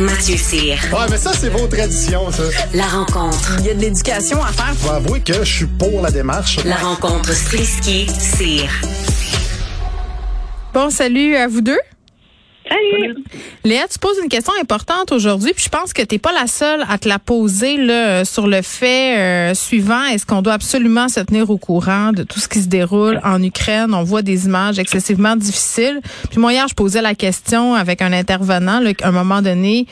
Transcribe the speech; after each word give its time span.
Mathieu 0.00 0.36
Cyr. 0.36 0.78
Ouais, 0.92 1.06
mais 1.10 1.16
ça, 1.16 1.32
c'est 1.32 1.48
vos 1.48 1.66
traditions, 1.66 2.30
ça. 2.30 2.44
La 2.72 2.86
rencontre. 2.86 3.56
Il 3.58 3.66
y 3.66 3.70
a 3.70 3.74
de 3.74 3.80
l'éducation 3.80 4.40
à 4.40 4.52
faire. 4.52 4.72
Faut 4.76 4.90
avouer 4.90 5.20
que 5.20 5.42
je 5.42 5.56
suis 5.56 5.66
pour 5.66 6.02
la 6.02 6.12
démarche. 6.12 6.64
La 6.64 6.76
rencontre 6.76 7.32
Strisky-Cyr. 7.32 8.70
Bon, 10.72 10.90
salut 10.90 11.34
à 11.34 11.48
vous 11.48 11.62
deux. 11.62 11.80
Léa, 13.64 13.86
tu 13.90 13.98
poses 13.98 14.18
une 14.22 14.28
question 14.28 14.52
importante 14.60 15.12
aujourd'hui, 15.12 15.52
puis 15.54 15.64
je 15.64 15.68
pense 15.68 15.92
que 15.92 16.02
t'es 16.02 16.18
pas 16.18 16.32
la 16.32 16.46
seule 16.46 16.84
à 16.88 16.98
te 16.98 17.08
la 17.08 17.18
poser 17.18 17.76
là, 17.76 18.08
euh, 18.08 18.24
sur 18.24 18.46
le 18.46 18.62
fait 18.62 19.18
euh, 19.18 19.54
suivant. 19.54 20.04
Est-ce 20.04 20.24
qu'on 20.24 20.42
doit 20.42 20.54
absolument 20.54 21.08
se 21.08 21.20
tenir 21.20 21.50
au 21.50 21.58
courant 21.58 22.12
de 22.12 22.22
tout 22.22 22.40
ce 22.40 22.48
qui 22.48 22.60
se 22.60 22.68
déroule 22.68 23.20
en 23.24 23.42
Ukraine? 23.42 23.92
On 23.94 24.04
voit 24.04 24.22
des 24.22 24.46
images 24.46 24.78
excessivement 24.78 25.36
difficiles. 25.36 26.00
Puis 26.30 26.40
moi, 26.40 26.52
hier, 26.52 26.66
je 26.68 26.74
posais 26.74 27.02
la 27.02 27.14
question 27.14 27.74
avec 27.74 28.02
un 28.02 28.12
intervenant. 28.12 28.80
Là, 28.80 28.90
à 29.02 29.08
un 29.08 29.12
moment 29.12 29.42
donné, 29.42 29.86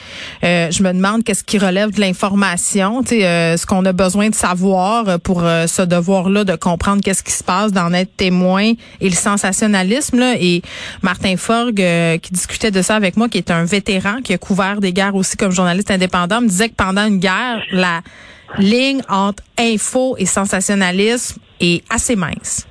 euh, 0.45 0.71
je 0.71 0.83
me 0.83 0.93
demande 0.93 1.25
qu'est-ce 1.25 1.45
qui 1.45 1.59
relève 1.59 1.91
de 1.91 2.01
l'information, 2.01 3.03
tu 3.03 3.23
euh, 3.23 3.57
ce 3.57 3.67
qu'on 3.67 3.85
a 3.85 3.93
besoin 3.93 4.31
de 4.31 4.35
savoir 4.35 5.19
pour 5.21 5.43
euh, 5.45 5.67
ce 5.67 5.83
devoir-là 5.83 6.45
de 6.45 6.55
comprendre 6.55 7.03
qu'est-ce 7.03 7.23
qui 7.23 7.33
se 7.33 7.45
passe, 7.45 7.73
d'en 7.73 7.93
être 7.93 8.15
témoin 8.17 8.73
et 9.01 9.09
le 9.09 9.15
sensationnalisme. 9.15 10.19
Là, 10.19 10.35
et 10.39 10.63
Martin 11.03 11.37
Forgue, 11.37 11.85
qui 12.21 12.33
discutait 12.33 12.66
de 12.71 12.83
ça 12.83 12.95
avec 12.97 13.17
moi, 13.17 13.29
qui 13.29 13.39
est 13.39 13.51
un 13.51 13.65
vétéran, 13.65 14.21
qui 14.23 14.33
a 14.35 14.39
couvert 14.39 14.81
des 14.81 14.93
guerres 14.93 15.15
aussi 15.15 15.37
comme 15.37 15.51
journaliste 15.53 15.91
indépendant, 15.91 16.41
me 16.41 16.49
disait 16.49 16.69
que 16.69 16.75
pendant 16.75 17.07
une 17.07 17.19
guerre, 17.19 17.63
la 17.73 18.01
ligne 18.59 19.03
entre 19.09 19.43
info 19.59 20.15
et 20.19 20.27
sensationnalisme 20.27 21.41
est 21.61 21.83
assez 21.93 22.17
mince. 22.17 22.67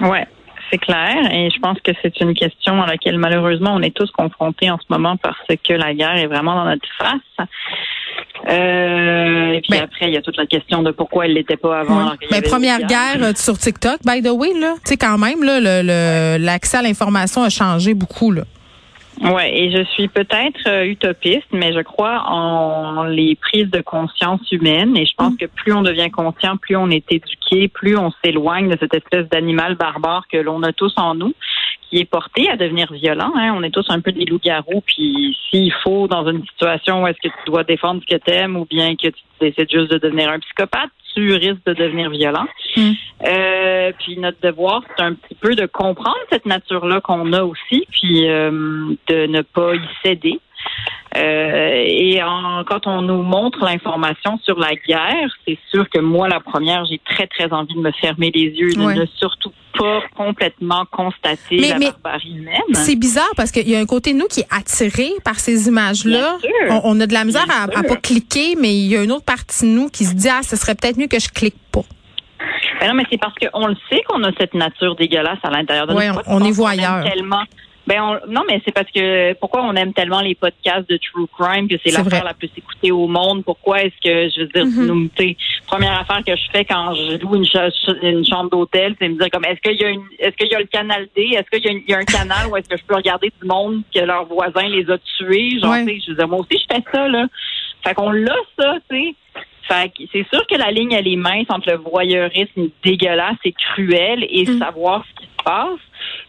Ouais, 0.00 0.26
c'est 0.70 0.78
clair. 0.78 1.16
Et 1.32 1.50
je 1.50 1.58
pense 1.60 1.78
que 1.80 1.92
c'est 2.02 2.18
une 2.20 2.34
question 2.34 2.82
à 2.82 2.86
laquelle 2.86 3.18
malheureusement 3.18 3.74
on 3.74 3.82
est 3.82 3.94
tous 3.94 4.10
confrontés 4.12 4.70
en 4.70 4.78
ce 4.78 4.84
moment 4.88 5.16
parce 5.16 5.36
que 5.46 5.72
la 5.74 5.94
guerre 5.94 6.16
est 6.16 6.26
vraiment 6.26 6.54
dans 6.54 6.64
notre 6.64 6.88
face. 6.98 7.46
Euh, 8.48 9.52
et 9.52 9.60
puis 9.60 9.70
Ben- 9.70 9.82
après, 9.84 10.06
il 10.08 10.14
y 10.14 10.16
a 10.16 10.22
toute 10.22 10.36
la 10.36 10.46
question 10.46 10.82
de 10.82 10.90
pourquoi 10.90 11.24
elle 11.26 11.32
l'était 11.34 11.56
pas 11.56 11.80
avant. 11.80 12.12
Mais 12.30 12.38
avait 12.38 12.48
première 12.48 12.80
guerre 12.80 13.16
euh, 13.22 13.32
sur 13.34 13.56
TikTok, 13.56 14.00
by 14.04 14.22
the 14.22 14.30
way, 14.30 14.52
là, 14.58 14.74
tu 14.84 14.90
sais 14.90 14.96
quand 14.96 15.16
même 15.18 15.42
là, 15.42 15.60
le- 15.60 15.82
le- 15.86 16.44
l'accès 16.44 16.78
à 16.78 16.82
l'information 16.82 17.42
a 17.42 17.48
changé 17.48 17.94
beaucoup 17.94 18.30
là. 18.32 18.42
Ouais, 19.22 19.56
et 19.56 19.70
je 19.70 19.84
suis 19.84 20.08
peut-être 20.08 20.66
euh, 20.66 20.84
utopiste, 20.84 21.46
mais 21.52 21.72
je 21.72 21.80
crois 21.80 22.24
en 22.26 23.04
les 23.04 23.36
prises 23.36 23.70
de 23.70 23.80
conscience 23.80 24.40
humaines. 24.50 24.96
Et 24.96 25.06
je 25.06 25.14
pense 25.16 25.36
que 25.36 25.46
plus 25.46 25.72
on 25.72 25.82
devient 25.82 26.10
conscient, 26.10 26.56
plus 26.56 26.76
on 26.76 26.90
est 26.90 27.10
éduqué, 27.10 27.68
plus 27.68 27.96
on 27.96 28.12
s'éloigne 28.24 28.68
de 28.68 28.76
cette 28.78 28.94
espèce 28.94 29.28
d'animal 29.28 29.76
barbare 29.76 30.24
que 30.30 30.36
l'on 30.36 30.62
a 30.62 30.72
tous 30.72 30.92
en 30.96 31.14
nous, 31.14 31.32
qui 31.88 31.98
est 31.98 32.04
porté 32.04 32.50
à 32.50 32.56
devenir 32.56 32.92
violent. 32.92 33.32
Hein. 33.36 33.54
On 33.56 33.62
est 33.62 33.70
tous 33.70 33.86
un 33.88 34.00
peu 34.00 34.12
des 34.12 34.24
loups-garous. 34.24 34.82
Puis 34.84 35.36
s'il 35.48 35.72
faut, 35.72 36.08
dans 36.08 36.28
une 36.28 36.44
situation 36.44 37.02
où 37.02 37.06
est-ce 37.06 37.20
que 37.22 37.28
tu 37.28 37.50
dois 37.50 37.64
défendre 37.64 38.02
ce 38.06 38.16
que 38.16 38.20
t'aimes 38.20 38.56
ou 38.56 38.66
bien 38.66 38.96
que 38.96 39.08
tu 39.08 39.22
décides 39.40 39.70
juste 39.70 39.92
de 39.92 39.98
devenir 39.98 40.28
un 40.28 40.40
psychopathe, 40.40 40.90
tu 41.14 41.32
risques 41.34 41.64
de 41.66 41.74
devenir 41.74 42.10
violent. 42.10 42.46
Mm. 42.76 42.92
Euh, 43.26 43.92
puis 43.98 44.18
notre 44.18 44.40
devoir, 44.40 44.82
c'est 44.96 45.02
un 45.02 45.14
petit 45.14 45.34
peu 45.34 45.54
de 45.54 45.66
comprendre 45.66 46.18
cette 46.30 46.46
nature-là 46.46 47.00
qu'on 47.00 47.32
a 47.32 47.42
aussi, 47.42 47.86
puis 47.90 48.28
euh, 48.28 48.50
de 49.08 49.26
ne 49.26 49.42
pas 49.42 49.74
y 49.74 49.80
céder. 50.02 50.40
Euh, 51.16 51.84
et 51.86 52.20
en- 52.24 52.64
quand 52.66 52.86
on 52.88 53.00
nous 53.02 53.22
montre 53.22 53.64
l'information 53.64 54.38
sur 54.42 54.58
la 54.58 54.74
guerre, 54.74 55.28
c'est 55.46 55.58
sûr 55.70 55.88
que 55.88 56.00
moi, 56.00 56.28
la 56.28 56.40
première, 56.40 56.84
j'ai 56.86 57.00
très, 57.04 57.28
très 57.28 57.52
envie 57.52 57.74
de 57.74 57.80
me 57.80 57.92
fermer 57.92 58.32
les 58.34 58.46
yeux, 58.46 58.72
de 58.72 58.80
Ouais. 58.84 58.94
ne 58.96 59.06
surtout 59.16 59.52
pas 59.78 60.02
complètement 60.16 60.84
constater 60.90 61.58
Mais- 61.60 61.68
la 61.68 61.78
mais 61.78 61.90
barbarie 62.02 62.34
humaine. 62.36 62.62
C'est 62.72 62.96
bizarre 62.96 63.30
parce 63.36 63.52
qu'il 63.52 63.68
y 63.68 63.76
a 63.76 63.78
un 63.78 63.86
côté 63.86 64.12
de 64.12 64.18
nous 64.18 64.26
qui 64.26 64.40
est 64.40 64.46
attiré 64.50 65.10
par 65.24 65.36
ces 65.38 65.68
images-là. 65.68 66.36
On, 66.70 66.80
on 66.84 67.00
a 67.00 67.06
de 67.06 67.12
la 67.12 67.24
misère 67.24 67.46
à, 67.48 67.64
à 67.78 67.82
pas 67.84 67.96
cliquer, 67.96 68.56
mais 68.60 68.74
il 68.74 68.86
y 68.88 68.96
a 68.96 69.02
une 69.04 69.12
autre 69.12 69.24
partie 69.24 69.64
de 69.66 69.70
nous 69.70 69.88
qui 69.90 70.04
se 70.04 70.14
dit 70.14 70.28
ah, 70.28 70.40
ce 70.42 70.56
serait 70.56 70.74
peut-être 70.74 70.96
mieux 70.98 71.06
que 71.08 71.20
je 71.20 71.28
clique 71.28 71.56
pas. 71.70 71.82
Ben 72.80 72.88
non, 72.88 72.94
mais 72.94 73.04
c'est 73.10 73.18
parce 73.20 73.34
qu'on 73.34 73.66
le 73.68 73.76
sait 73.88 74.02
qu'on 74.08 74.22
a 74.24 74.30
cette 74.38 74.54
nature 74.54 74.96
dégueulasse 74.96 75.38
à 75.44 75.50
l'intérieur 75.50 75.86
de 75.86 75.92
nous. 75.94 76.00
on- 76.00 76.12
Pourquoi 76.14 76.34
on 76.34 76.40
tu 76.40 76.48
est 76.48 76.52
voyeur. 76.52 77.04
Tellement. 77.04 77.42
Ben 77.86 78.00
on- 78.02 78.32
non, 78.32 78.42
mais 78.48 78.62
c'est 78.64 78.72
parce 78.72 78.90
que 78.90 79.34
pourquoi 79.34 79.62
on 79.62 79.74
aime 79.74 79.92
tellement 79.92 80.20
les 80.22 80.34
podcasts 80.34 80.88
de 80.88 80.96
true 80.96 81.26
crime 81.38 81.68
que 81.68 81.74
c'est 81.84 81.92
l'affaire 81.92 82.24
la 82.24 82.32
plus 82.32 82.50
écoutée 82.56 82.90
au 82.90 83.06
monde? 83.06 83.44
Pourquoi 83.44 83.82
est-ce 83.82 83.94
que 84.02 84.30
je 84.30 84.40
veux 84.40 84.46
dire, 84.48 84.64
Mhm. 84.64 85.08
première 85.66 86.00
affaire 86.00 86.22
que 86.26 86.34
je 86.34 86.50
fais 86.50 86.64
quand 86.64 86.94
je 86.94 87.18
loue 87.18 87.36
une, 87.36 87.44
cha- 87.44 87.68
une 88.02 88.24
chambre 88.24 88.48
d'hôtel, 88.50 88.94
c'est 88.98 89.08
me 89.08 89.18
dire 89.18 89.28
comme 89.30 89.44
est-ce 89.44 89.60
qu'il 89.60 89.78
y 89.78 89.84
a 89.84 89.90
une, 89.90 90.02
est-ce 90.18 90.34
qu'il 90.36 90.48
y 90.50 90.54
a 90.54 90.60
le 90.60 90.66
canal 90.66 91.06
D, 91.14 91.22
est-ce 91.36 91.50
qu'il 91.60 91.72
y 91.86 91.90
y 91.90 91.94
a 91.94 91.98
un 91.98 92.04
canal 92.04 92.46
où 92.48 92.56
est-ce 92.56 92.68
que 92.70 92.76
je 92.78 92.84
peux 92.84 92.94
regarder 92.94 93.30
du 93.42 93.46
monde 93.46 93.82
que 93.94 94.00
leurs 94.00 94.24
voisins 94.24 94.66
les 94.68 94.90
a 94.90 94.96
tués, 95.18 95.58
genre 95.60 95.72
Ouais. 95.72 95.84
je 96.00 96.10
veux 96.10 96.16
dire, 96.16 96.28
moi 96.28 96.38
aussi 96.40 96.58
je 96.58 96.74
fais 96.74 96.82
ça 96.90 97.06
là. 97.08 97.26
Fait 97.86 97.92
qu'on 97.92 98.10
l'a 98.12 98.34
ça, 98.58 98.76
tu 98.90 98.96
sais. 98.96 99.14
Fait 99.68 99.88
que 99.88 100.02
c'est 100.12 100.26
sûr 100.30 100.46
que 100.46 100.56
la 100.56 100.70
ligne, 100.70 100.92
elle 100.92 101.08
est 101.08 101.16
mince 101.16 101.46
entre 101.48 101.70
le 101.70 101.76
voyeurisme 101.78 102.68
dégueulasse 102.82 103.36
et 103.44 103.52
cruel 103.52 104.26
et 104.28 104.44
Mm. 104.46 104.58
savoir 104.58 105.04
ce 105.08 105.20
qui 105.20 105.26
se 105.26 105.42
passe. 105.44 105.80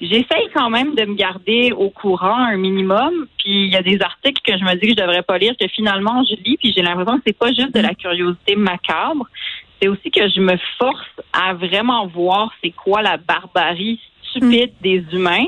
J'essaye 0.02 0.50
quand 0.54 0.70
même 0.70 0.94
de 0.96 1.06
me 1.06 1.16
garder 1.16 1.72
au 1.72 1.90
courant 1.90 2.36
un 2.36 2.58
minimum. 2.58 3.28
Puis 3.38 3.66
il 3.66 3.72
y 3.72 3.76
a 3.76 3.82
des 3.82 4.02
articles 4.02 4.42
que 4.46 4.58
je 4.58 4.64
me 4.64 4.74
dis 4.76 4.88
que 4.88 5.02
je 5.02 5.02
devrais 5.02 5.24
pas 5.24 5.38
lire, 5.38 5.54
que 5.60 5.68
finalement 5.68 6.24
je 6.24 6.36
lis, 6.44 6.58
puis 6.58 6.74
j'ai 6.76 6.82
l'impression 6.82 7.18
que 7.18 7.24
c'est 7.26 7.38
pas 7.38 7.54
juste 7.54 7.74
de 7.74 7.80
la 7.80 7.94
curiosité 7.94 8.56
macabre. 8.56 9.28
C'est 9.82 9.88
aussi 9.88 10.12
que 10.12 10.28
je 10.30 10.40
me 10.40 10.58
force 10.78 11.06
à 11.34 11.54
vraiment 11.54 12.08
voir 12.08 12.52
c'est 12.64 12.72
quoi 12.72 13.02
la 13.02 13.18
barbarie 13.18 14.00
stupide 14.30 14.72
des 14.82 15.04
humains 15.12 15.46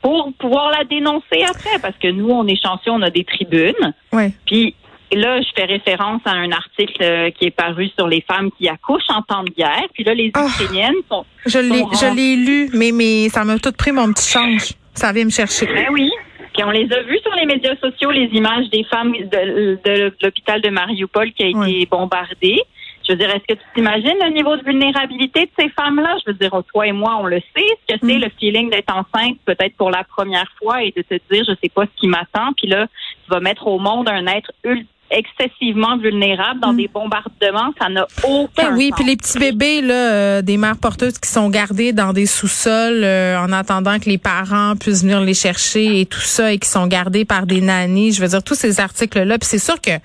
pour 0.00 0.32
pouvoir 0.38 0.70
la 0.70 0.84
dénoncer 0.84 1.42
après. 1.48 1.78
Parce 1.80 1.96
que 1.98 2.08
nous, 2.08 2.30
on 2.30 2.46
est 2.46 2.60
chanceux, 2.60 2.90
on 2.90 3.02
a 3.02 3.10
des 3.10 3.24
tribunes. 3.24 3.94
Ouais. 4.12 4.32
Puis 4.46 4.74
là, 5.16 5.40
je 5.40 5.48
fais 5.56 5.64
référence 5.64 6.20
à 6.26 6.32
un 6.32 6.50
article 6.52 7.02
euh, 7.02 7.30
qui 7.30 7.46
est 7.46 7.50
paru 7.50 7.88
sur 7.96 8.06
les 8.08 8.20
femmes 8.20 8.50
qui 8.58 8.68
accouchent 8.68 9.08
en 9.08 9.22
temps 9.22 9.42
de 9.44 9.50
guerre. 9.50 9.84
Puis 9.94 10.04
là, 10.04 10.12
les 10.14 10.30
Ah. 10.34 10.46
Ukrainiennes 10.46 10.94
sont... 11.08 11.24
Je 11.46 11.58
l'ai, 11.58 11.78
Sont 11.78 11.90
je 11.94 12.14
l'ai 12.14 12.36
lu, 12.36 12.70
mais 12.74 12.92
mais 12.92 13.28
ça 13.28 13.44
m'a 13.44 13.58
tout 13.58 13.72
pris 13.72 13.92
mon 13.92 14.12
petit 14.12 14.28
change. 14.30 14.72
Ça 14.94 15.12
vient 15.12 15.24
me 15.24 15.30
chercher. 15.30 15.66
Ben 15.66 15.86
oui. 15.92 16.10
Puis 16.52 16.64
on 16.64 16.70
les 16.70 16.92
a 16.92 17.02
vus 17.02 17.18
sur 17.22 17.32
les 17.36 17.46
médias 17.46 17.76
sociaux, 17.76 18.10
les 18.10 18.28
images 18.32 18.68
des 18.70 18.82
femmes 18.84 19.12
de, 19.12 19.78
de 19.84 20.12
l'hôpital 20.22 20.60
de 20.60 20.70
Mariupol 20.70 21.30
qui 21.32 21.44
a 21.44 21.46
été 21.46 21.56
Oui. 21.58 21.86
bombardé. 21.90 22.60
Je 23.06 23.12
veux 23.14 23.18
dire, 23.18 23.30
est-ce 23.30 23.54
que 23.54 23.58
tu 23.58 23.64
t'imagines 23.74 24.16
le 24.22 24.30
niveau 24.34 24.54
de 24.56 24.62
vulnérabilité 24.64 25.46
de 25.46 25.50
ces 25.58 25.68
femmes-là? 25.70 26.16
Je 26.26 26.30
veux 26.32 26.36
dire, 26.36 26.50
toi 26.74 26.86
et 26.86 26.92
moi, 26.92 27.16
on 27.20 27.26
le 27.26 27.40
sait, 27.56 27.64
ce 27.88 27.94
que 27.94 28.00
c'est 28.02 28.16
Mm. 28.16 28.20
le 28.20 28.28
feeling 28.38 28.70
d'être 28.70 28.92
enceinte 28.94 29.38
peut-être 29.46 29.74
pour 29.78 29.90
la 29.90 30.04
première 30.04 30.50
fois 30.58 30.82
et 30.82 30.92
de 30.94 31.00
te 31.00 31.14
dire, 31.32 31.44
je 31.48 31.54
sais 31.62 31.70
pas 31.74 31.84
ce 31.84 32.00
qui 32.00 32.06
m'attend. 32.08 32.52
Puis 32.56 32.66
là, 32.66 32.86
tu 33.24 33.30
vas 33.30 33.40
mettre 33.40 33.66
au 33.66 33.78
monde 33.78 34.08
un 34.10 34.26
être 34.26 34.52
ul- 34.64 34.84
excessivement 35.10 35.96
vulnérable 35.98 36.60
dans 36.60 36.72
Mm. 36.72 36.76
des 36.76 36.88
bombardements. 36.88 37.72
Ça 37.80 37.88
n'a 37.88 38.06
aucun 38.24 38.70
Ben 38.70 38.76
oui, 38.76 38.88
sens. 38.90 38.96
puis 38.98 39.06
les 39.08 39.16
petits 39.16 39.38
bébés 39.38 39.80
là, 39.80 39.94
euh, 40.12 40.42
des 40.42 40.56
mères 40.56 40.76
porteuses 40.76 41.18
qui 41.18 41.28
sont 41.30 41.48
gardés 41.50 41.92
dans 41.92 42.12
des 42.12 42.26
sous-sols 42.26 43.02
euh, 43.04 43.38
en 43.38 43.52
attendant 43.52 43.98
que 43.98 44.08
les 44.08 44.18
parents 44.18 44.74
puissent 44.76 45.02
venir 45.02 45.20
les 45.20 45.34
chercher 45.34 46.00
et 46.00 46.06
tout 46.06 46.20
ça 46.20 46.52
et 46.52 46.58
qui 46.58 46.68
sont 46.68 46.86
gardés 46.86 47.24
par 47.24 47.46
des 47.46 47.60
nannies. 47.60 48.12
Je 48.12 48.20
veux 48.20 48.28
dire 48.28 48.42
tous 48.42 48.54
ces 48.54 48.80
articles 48.80 49.18
là. 49.22 49.38
Puis 49.38 49.48
c'est 49.48 49.58
sûr 49.58 49.80
que, 49.80 49.90
tu 49.96 50.00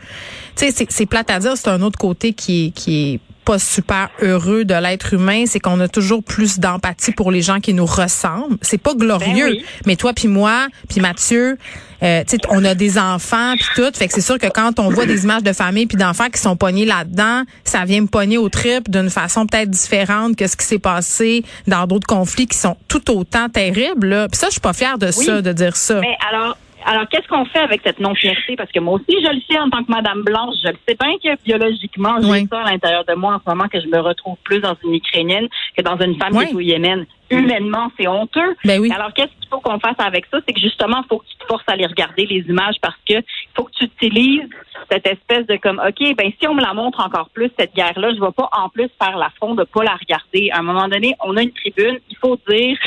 sais, 0.55 0.71
c'est- 0.71 0.91
c'est 0.91 1.06
plate 1.06 1.29
à 1.31 1.39
dire, 1.39 1.57
c'est 1.57 1.69
un 1.69 1.81
autre 1.81 1.97
côté 1.99 2.33
qui 2.33 2.67
est 2.67 2.71
qui 2.71 3.13
est 3.13 3.19
pas 3.44 3.60
super 3.60 4.10
heureux 4.22 4.66
de 4.66 4.74
l'être 4.74 5.13
humain, 5.13 5.44
c'est 5.45 5.60
qu'on 5.60 5.80
a 5.80 5.88
toujours 5.88 6.24
plus 6.24 6.60
d'empathie 6.60 7.12
pour 7.12 7.31
les 7.31 7.42
gens 7.42 7.60
qui 7.60 7.74
nous 7.74 7.86
ressemblent. 7.86 8.57
C'est 8.62 8.78
pas 8.78 8.94
glorieux, 8.95 9.48
Ben 9.51 9.54
oui. 9.60 9.66
mais 9.86 9.95
toi 9.95 10.13
puis 10.13 10.28
moi, 10.28 10.68
puis 10.90 11.01
Mathieu, 11.01 11.57
euh, 12.01 12.24
tu 12.28 12.36
sais, 12.36 12.42
on 12.50 12.63
a 12.66 12.75
des 12.75 12.98
enfants 12.98 13.54
puis 13.56 13.68
tout, 13.75 13.92
fait 13.98 14.07
que 14.07 14.13
c'est 14.13 14.22
sûr 14.22 14.38
que 14.38 14.48
quand 14.48 14.80
on 14.80 14.90
voit 14.90 15.06
des 15.06 15.24
images 15.24 15.44
de 15.44 15.54
famille 15.54 15.86
puis 15.86 15.98
d'enfants 15.98 16.30
qui 16.30 16.40
sont 16.42 16.56
pognés 16.56 16.86
là-dedans, 16.86 17.44
ça 17.63 17.86
vient 17.86 18.01
me 18.01 18.07
pogner 18.07 18.38
au 18.38 18.50
trip 18.50 18.90
d'une 18.90 19.10
façon 19.10 19.45
peut-être 19.45 19.69
différente 19.69 20.36
que 20.36 20.48
ce 20.48 20.56
qui 20.56 20.66
s'est 20.66 20.80
passé 20.80 21.44
dans 21.68 21.86
d'autres 21.88 22.07
conflits 22.07 22.48
qui 22.48 22.57
sont 22.57 22.75
tout 22.88 23.10
autant 23.12 23.48
terribles. 23.50 24.07
Là. 24.07 24.28
Puis 24.28 24.38
ça, 24.40 24.48
je 24.48 24.54
suis 24.54 24.62
pas 24.62 24.74
fière 24.74 24.98
de 24.98 25.07
Oui. 25.18 25.25
ça, 25.25 25.42
de 25.42 25.54
dire 25.54 25.75
ça. 25.75 26.00
Mais 26.01 26.16
alors, 26.31 26.57
alors 26.85 27.07
qu'est-ce 27.09 27.27
qu'on 27.27 27.45
fait 27.45 27.59
avec 27.59 27.81
cette 27.83 28.00
non-fierté? 28.00 28.56
Parce 28.56 28.71
que 28.71 28.80
moi 28.80 28.95
aussi, 28.95 29.18
je 29.24 29.30
le 29.33 29.41
sais 29.50 29.59
en 29.59 29.69
tant 29.69 29.83
que 29.83 29.91
Madame 29.91 30.21
Blanche, 30.24 30.56
je 30.63 30.69
le 30.69 30.77
sais 30.88 30.95
bien 31.00 31.13
que 31.24 31.41
biologiquement, 31.44 32.15
j'ai 32.21 32.30
Oui. 32.30 32.47
ça 32.51 32.62
à 32.62 32.71
l'intérieur 32.71 33.06
de 33.06 33.13
moi 33.13 33.35
en 33.35 33.39
ce 33.39 33.50
moment, 33.50 33.68
que 33.69 33.80
je 33.80 33.88
me 33.88 34.00
retrouve 34.00 34.38
plus 34.44 34.59
dans 34.59 34.75
une 34.83 34.95
Ukrainienne 34.95 35.47
que 35.77 35.81
dans 35.81 35.97
une 35.97 36.18
femme 36.18 36.35
Oui. 36.35 36.45
qui 36.45 36.51
est 36.51 36.56
au 36.56 36.59
Yémen. 36.59 37.06
Humainement, 37.31 37.91
c'est 37.97 38.07
honteux. 38.07 38.56
Ben 38.63 38.80
oui. 38.80 38.91
Alors, 38.94 39.12
qu'est-ce 39.13 39.31
qu'il 39.39 39.50
faut 39.50 39.59
qu'on 39.59 39.80
fasse 39.80 39.95
avec 39.97 40.25
ça? 40.27 40.38
C'est 40.45 40.53
que 40.53 40.59
justement, 40.59 41.01
il 41.03 41.07
faut 41.09 41.18
que 41.18 41.25
tu 41.25 41.35
te 41.38 41.45
forces 41.45 41.63
à 41.68 41.71
aller 41.71 41.88
regarder 41.88 42.27
les 42.27 42.41
images 42.47 42.75
parce 42.80 42.97
que 43.09 43.15
faut 43.56 43.63
que 43.63 43.71
tu 43.71 43.85
utilises 43.85 44.47
cette 44.91 45.07
espèce 45.07 45.47
de 45.47 45.56
comme, 45.56 45.80
OK, 45.80 46.15
ben 46.15 46.31
si 46.39 46.47
on 46.47 46.53
me 46.53 46.62
la 46.62 46.74
montre 46.75 47.00
encore 47.00 47.30
plus, 47.33 47.50
cette 47.57 47.74
guerre-là, 47.74 48.12
je 48.12 48.19
ne 48.19 48.25
vais 48.25 48.31
pas 48.33 48.50
en 48.51 48.69
plus 48.69 48.88
faire 49.01 49.18
la 49.18 49.31
fond 49.39 49.56
de 49.56 49.63
pas 49.63 49.83
la 49.83 49.95
regarder. 49.95 50.51
À 50.51 50.59
un 50.59 50.62
moment 50.62 50.88
donné, 50.88 51.15
on 51.25 51.35
a 51.38 51.41
une 51.41 51.53
tribune, 51.53 51.97
il 52.09 52.18
faut 52.18 52.38
dire, 52.47 52.77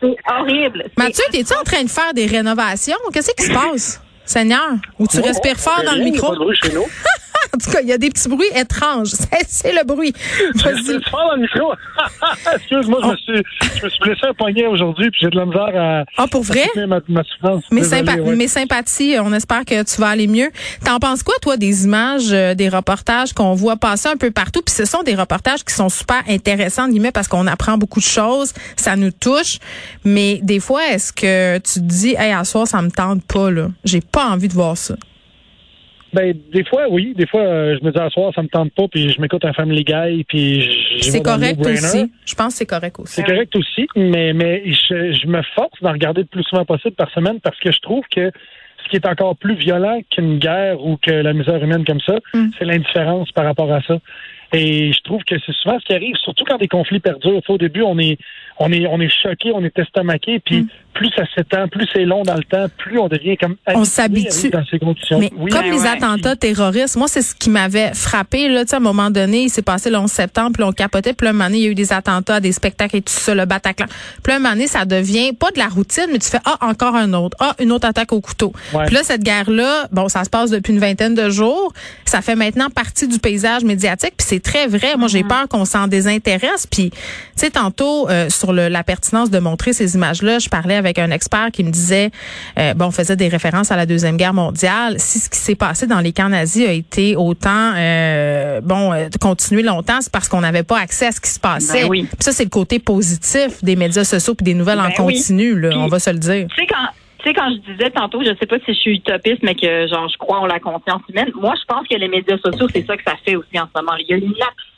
c'est 0.00 0.16
horrible. 0.30 0.84
Mathieu, 0.96 1.24
t'es-tu 1.30 1.52
en 1.54 1.62
train 1.62 1.82
de 1.82 1.90
faire 1.90 2.12
des 2.14 2.26
rénovations? 2.26 2.96
Qu'est-ce 3.12 3.32
qui 3.32 3.44
se 3.44 3.52
passe? 3.52 4.00
Seigneur, 4.30 4.70
ou 4.98 5.06
tu 5.08 5.18
Oh, 5.20 5.26
respires 5.26 5.58
fort 5.58 5.82
dans 5.84 5.92
le 5.92 5.98
rien, 5.98 5.98
il 5.98 6.06
y 6.06 6.08
a 6.08 6.12
micro? 6.12 6.28
pas 6.28 6.34
de 6.34 6.38
bruit 6.38 6.56
chez 6.62 6.72
nous. 6.72 6.84
En 7.52 7.58
tout 7.58 7.70
cas, 7.72 7.80
il 7.82 7.88
y 7.88 7.92
a 7.92 7.98
des 7.98 8.10
petits 8.10 8.28
bruits 8.28 8.46
étranges. 8.54 9.08
C'est 9.48 9.72
le 9.72 9.84
bruit. 9.84 10.12
Vas-y. 10.54 11.02
Fort 11.10 11.30
dans 11.30 11.34
le 11.34 11.40
micro. 11.42 11.72
Excuse-moi, 12.54 13.00
je, 13.02 13.08
me 13.08 13.16
suis, 13.16 13.44
je 13.78 13.84
me 13.84 13.90
suis 13.90 13.98
blessé 14.00 14.20
un 14.28 14.34
poignet 14.34 14.66
aujourd'hui, 14.66 15.10
puis 15.10 15.20
j'ai 15.22 15.30
de 15.30 15.36
la 15.36 15.46
misère 15.46 15.72
à, 15.74 16.04
Ah, 16.16 16.26
pour 16.30 16.42
vrai? 16.42 16.68
ma, 16.86 17.00
ma 17.08 17.24
souffrance. 17.24 17.64
Mes, 17.72 17.80
Désolé, 17.80 18.02
sympa- 18.02 18.20
ouais. 18.20 18.36
mes 18.36 18.46
sympathies, 18.46 19.16
on 19.20 19.32
espère 19.32 19.64
que 19.64 19.82
tu 19.82 20.00
vas 20.00 20.08
aller 20.08 20.28
mieux. 20.28 20.48
T'en 20.84 20.98
penses 21.00 21.24
quoi, 21.24 21.34
toi, 21.42 21.56
des 21.56 21.84
images, 21.84 22.28
euh, 22.30 22.54
des 22.54 22.68
reportages 22.68 23.32
qu'on 23.32 23.54
voit 23.54 23.76
passer 23.76 24.08
un 24.08 24.16
peu 24.16 24.30
partout? 24.30 24.62
Puis 24.64 24.74
ce 24.74 24.84
sont 24.84 25.02
des 25.02 25.16
reportages 25.16 25.64
qui 25.64 25.74
sont 25.74 25.88
super 25.88 26.22
intéressants, 26.28 26.88
guillemets, 26.88 27.10
parce 27.12 27.26
qu'on 27.26 27.46
apprend 27.48 27.76
beaucoup 27.78 28.00
de 28.00 28.04
choses, 28.04 28.52
ça 28.76 28.94
nous 28.94 29.10
touche. 29.10 29.58
Mais 30.04 30.38
des 30.42 30.60
fois, 30.60 30.86
est-ce 30.88 31.12
que 31.12 31.58
tu 31.58 31.74
te 31.80 31.84
dis, 31.84 32.14
hey, 32.16 32.32
à 32.32 32.44
soir, 32.44 32.68
ça 32.68 32.80
me 32.80 32.90
tente 32.90 33.24
pas, 33.24 33.50
là? 33.50 33.68
J'ai 33.84 34.00
pas 34.00 34.19
envie 34.28 34.48
de 34.48 34.52
voir 34.54 34.76
ça. 34.76 34.96
Ben, 36.12 36.36
des 36.52 36.64
fois, 36.64 36.88
oui. 36.90 37.14
Des 37.16 37.26
fois, 37.26 37.42
euh, 37.42 37.76
je 37.80 37.84
me 37.86 37.92
dis 37.92 37.98
à 37.98 38.10
soir, 38.10 38.32
ça 38.34 38.42
me 38.42 38.48
tente 38.48 38.72
pas, 38.72 38.88
puis 38.88 39.10
je 39.12 39.20
m'écoute 39.20 39.44
un 39.44 39.52
Family 39.52 39.84
Guy, 39.84 40.24
puis 40.24 40.68
C'est 41.02 41.22
correct 41.22 41.64
aussi. 41.64 42.10
Je 42.26 42.34
pense 42.34 42.54
que 42.54 42.58
c'est 42.58 42.66
correct 42.66 42.98
aussi. 42.98 43.14
C'est 43.14 43.22
correct 43.22 43.54
aussi, 43.54 43.86
mais, 43.94 44.32
mais 44.32 44.64
je, 44.66 45.12
je 45.12 45.26
me 45.28 45.40
force 45.54 45.80
d'en 45.82 45.92
regarder 45.92 46.22
le 46.22 46.26
plus 46.26 46.42
souvent 46.42 46.64
possible 46.64 46.96
par 46.96 47.10
semaine 47.12 47.38
parce 47.40 47.58
que 47.60 47.70
je 47.70 47.78
trouve 47.78 48.02
que 48.14 48.32
ce 48.82 48.88
qui 48.90 48.96
est 48.96 49.06
encore 49.06 49.36
plus 49.36 49.54
violent 49.54 50.00
qu'une 50.10 50.38
guerre 50.38 50.84
ou 50.84 50.96
que 50.96 51.12
la 51.12 51.32
misère 51.32 51.62
humaine 51.62 51.84
comme 51.84 52.00
ça, 52.00 52.16
Mm. 52.34 52.46
c'est 52.58 52.64
l'indifférence 52.64 53.30
par 53.30 53.44
rapport 53.44 53.72
à 53.72 53.80
ça. 53.82 53.98
Et 54.52 54.92
je 54.92 55.00
trouve 55.02 55.22
que 55.22 55.36
c'est 55.46 55.54
souvent 55.62 55.78
ce 55.78 55.84
qui 55.84 55.94
arrive, 55.94 56.16
surtout 56.16 56.44
quand 56.44 56.58
des 56.58 56.66
conflits 56.66 56.98
perdurent. 56.98 57.40
Au 57.48 57.56
début, 57.58 57.82
on 57.82 57.96
est, 58.00 58.18
on 58.58 58.72
est, 58.72 58.84
on 58.88 59.00
est 59.00 59.08
choqué, 59.22 59.52
on 59.54 59.62
est 59.64 59.78
estomaqué, 59.78 60.40
puis 60.40 60.62
Mm. 60.62 60.68
Plus 60.92 61.10
ça 61.16 61.22
s'étend, 61.34 61.68
plus 61.68 61.86
c'est 61.92 62.04
long 62.04 62.22
dans 62.22 62.34
le 62.34 62.44
temps, 62.44 62.66
plus 62.78 62.98
on 62.98 63.08
devient 63.08 63.36
comme 63.36 63.56
habitué 63.66 63.80
à 63.80 63.84
s'habitue. 63.84 64.50
dans 64.50 64.64
ces 64.70 64.78
conditions. 64.78 65.18
Mais 65.18 65.30
Oui, 65.36 65.50
comme 65.50 65.64
les 65.64 65.80
ouais. 65.82 65.86
attentats 65.88 66.36
terroristes, 66.36 66.96
moi, 66.96 67.08
c'est 67.08 67.22
ce 67.22 67.34
qui 67.34 67.50
m'avait 67.50 67.92
frappé. 67.94 68.48
Là, 68.48 68.64
Tu 68.64 68.70
sais, 68.70 68.74
à 68.74 68.78
un 68.78 68.82
moment 68.82 69.10
donné, 69.10 69.44
il 69.44 69.50
s'est 69.50 69.62
passé 69.62 69.90
le 69.90 69.96
11 69.98 70.10
septembre, 70.10 70.52
puis 70.54 70.62
on 70.64 70.72
capotait. 70.72 71.12
Puis 71.12 71.24
là, 71.24 71.30
un 71.30 71.32
moment 71.32 71.44
donné, 71.46 71.58
il 71.58 71.64
y 71.64 71.66
a 71.66 71.70
eu 71.70 71.74
des 71.74 71.92
attentats, 71.92 72.40
des 72.40 72.52
spectacles 72.52 72.96
et 72.96 73.02
tout 73.02 73.12
ça, 73.12 73.34
le 73.34 73.44
Bataclan. 73.44 73.86
Puis 74.22 74.30
là, 74.32 74.36
un 74.36 74.38
moment 74.40 74.54
donné, 74.54 74.66
ça 74.66 74.84
devient 74.84 75.32
pas 75.32 75.50
de 75.50 75.58
la 75.58 75.68
routine, 75.68 76.06
mais 76.12 76.18
tu 76.18 76.28
fais, 76.28 76.40
ah, 76.44 76.58
encore 76.60 76.94
un 76.96 77.12
autre. 77.12 77.36
Ah, 77.40 77.54
une 77.60 77.72
autre 77.72 77.86
attaque 77.86 78.12
au 78.12 78.20
couteau. 78.20 78.52
Ouais. 78.72 78.86
Puis 78.86 78.94
là, 78.94 79.02
cette 79.02 79.22
guerre-là, 79.22 79.86
bon, 79.92 80.08
ça 80.08 80.24
se 80.24 80.30
passe 80.30 80.50
depuis 80.50 80.72
une 80.72 80.80
vingtaine 80.80 81.14
de 81.14 81.30
jours. 81.30 81.72
Ça 82.04 82.20
fait 82.22 82.36
maintenant 82.36 82.68
partie 82.70 83.06
du 83.06 83.18
paysage 83.18 83.64
médiatique. 83.64 84.14
Puis 84.16 84.26
c'est 84.28 84.40
très 84.42 84.66
vrai. 84.66 84.96
Moi, 84.96 85.08
j'ai 85.08 85.22
peur 85.24 85.46
qu'on 85.48 85.64
s'en 85.64 85.86
désintéresse. 85.86 86.66
Puis, 86.66 86.90
tu 86.90 86.98
sais, 87.36 87.50
tantôt, 87.50 88.08
euh, 88.08 88.28
sur 88.28 88.52
le, 88.52 88.68
la 88.68 88.82
pertinence 88.82 89.30
de 89.30 89.38
montrer 89.38 89.72
ces 89.72 89.94
images-là, 89.94 90.38
je 90.38 90.48
parlais 90.48 90.79
avec 90.80 90.98
un 90.98 91.10
expert 91.10 91.50
qui 91.52 91.62
me 91.62 91.70
disait, 91.70 92.10
euh, 92.58 92.74
bon, 92.74 92.86
on 92.86 92.90
faisait 92.90 93.16
des 93.16 93.28
références 93.28 93.70
à 93.70 93.76
la 93.76 93.86
Deuxième 93.86 94.16
Guerre 94.16 94.34
mondiale. 94.34 94.96
Si 94.98 95.18
ce 95.20 95.30
qui 95.30 95.38
s'est 95.38 95.54
passé 95.54 95.86
dans 95.86 96.00
les 96.00 96.12
camps 96.12 96.28
nazis 96.28 96.66
a 96.68 96.72
été 96.72 97.14
autant, 97.16 97.72
euh, 97.76 98.60
bon, 98.60 98.92
euh, 98.92 99.08
continué 99.20 99.62
longtemps, 99.62 100.00
c'est 100.00 100.12
parce 100.12 100.28
qu'on 100.28 100.40
n'avait 100.40 100.64
pas 100.64 100.78
accès 100.78 101.06
à 101.06 101.12
ce 101.12 101.20
qui 101.20 101.30
se 101.30 101.40
passait. 101.40 101.82
Ben 101.82 101.88
oui. 101.88 102.02
Puis 102.02 102.16
ça, 102.20 102.32
c'est 102.32 102.44
le 102.44 102.50
côté 102.50 102.78
positif 102.78 103.62
des 103.62 103.76
médias 103.76 104.04
sociaux 104.04 104.34
puis 104.34 104.44
des 104.44 104.54
nouvelles 104.54 104.80
en 104.80 104.88
Ben 104.88 104.94
oui. 105.00 105.14
continu, 105.14 105.58
là, 105.58 105.70
on 105.76 105.86
va 105.86 105.98
se 105.98 106.10
le 106.10 106.18
dire. 106.18 106.46
Tu 106.48 106.60
sais, 106.60 106.66
quand, 106.66 106.88
tu 107.18 107.28
sais, 107.28 107.34
quand 107.34 107.50
je 107.50 107.72
disais 107.72 107.90
tantôt, 107.90 108.22
je 108.22 108.34
sais 108.38 108.46
pas 108.46 108.56
si 108.64 108.72
je 108.74 108.78
suis 108.80 108.96
utopiste, 108.96 109.42
mais 109.42 109.54
que, 109.54 109.86
genre, 109.88 110.08
je 110.08 110.16
crois 110.16 110.40
en 110.40 110.46
la 110.46 110.58
conscience 110.58 111.02
humaine. 111.08 111.30
Moi, 111.34 111.54
je 111.60 111.64
pense 111.66 111.86
que 111.86 111.94
les 111.94 112.08
médias 112.08 112.38
sociaux, 112.38 112.66
c'est 112.72 112.86
ça 112.86 112.96
que 112.96 113.02
ça 113.06 113.14
fait 113.24 113.36
aussi 113.36 113.58
en 113.58 113.66
ce 113.66 113.80
moment. 113.80 113.96
Il 113.98 114.06
y 114.08 114.14
a 114.14 114.16
une 114.16 114.32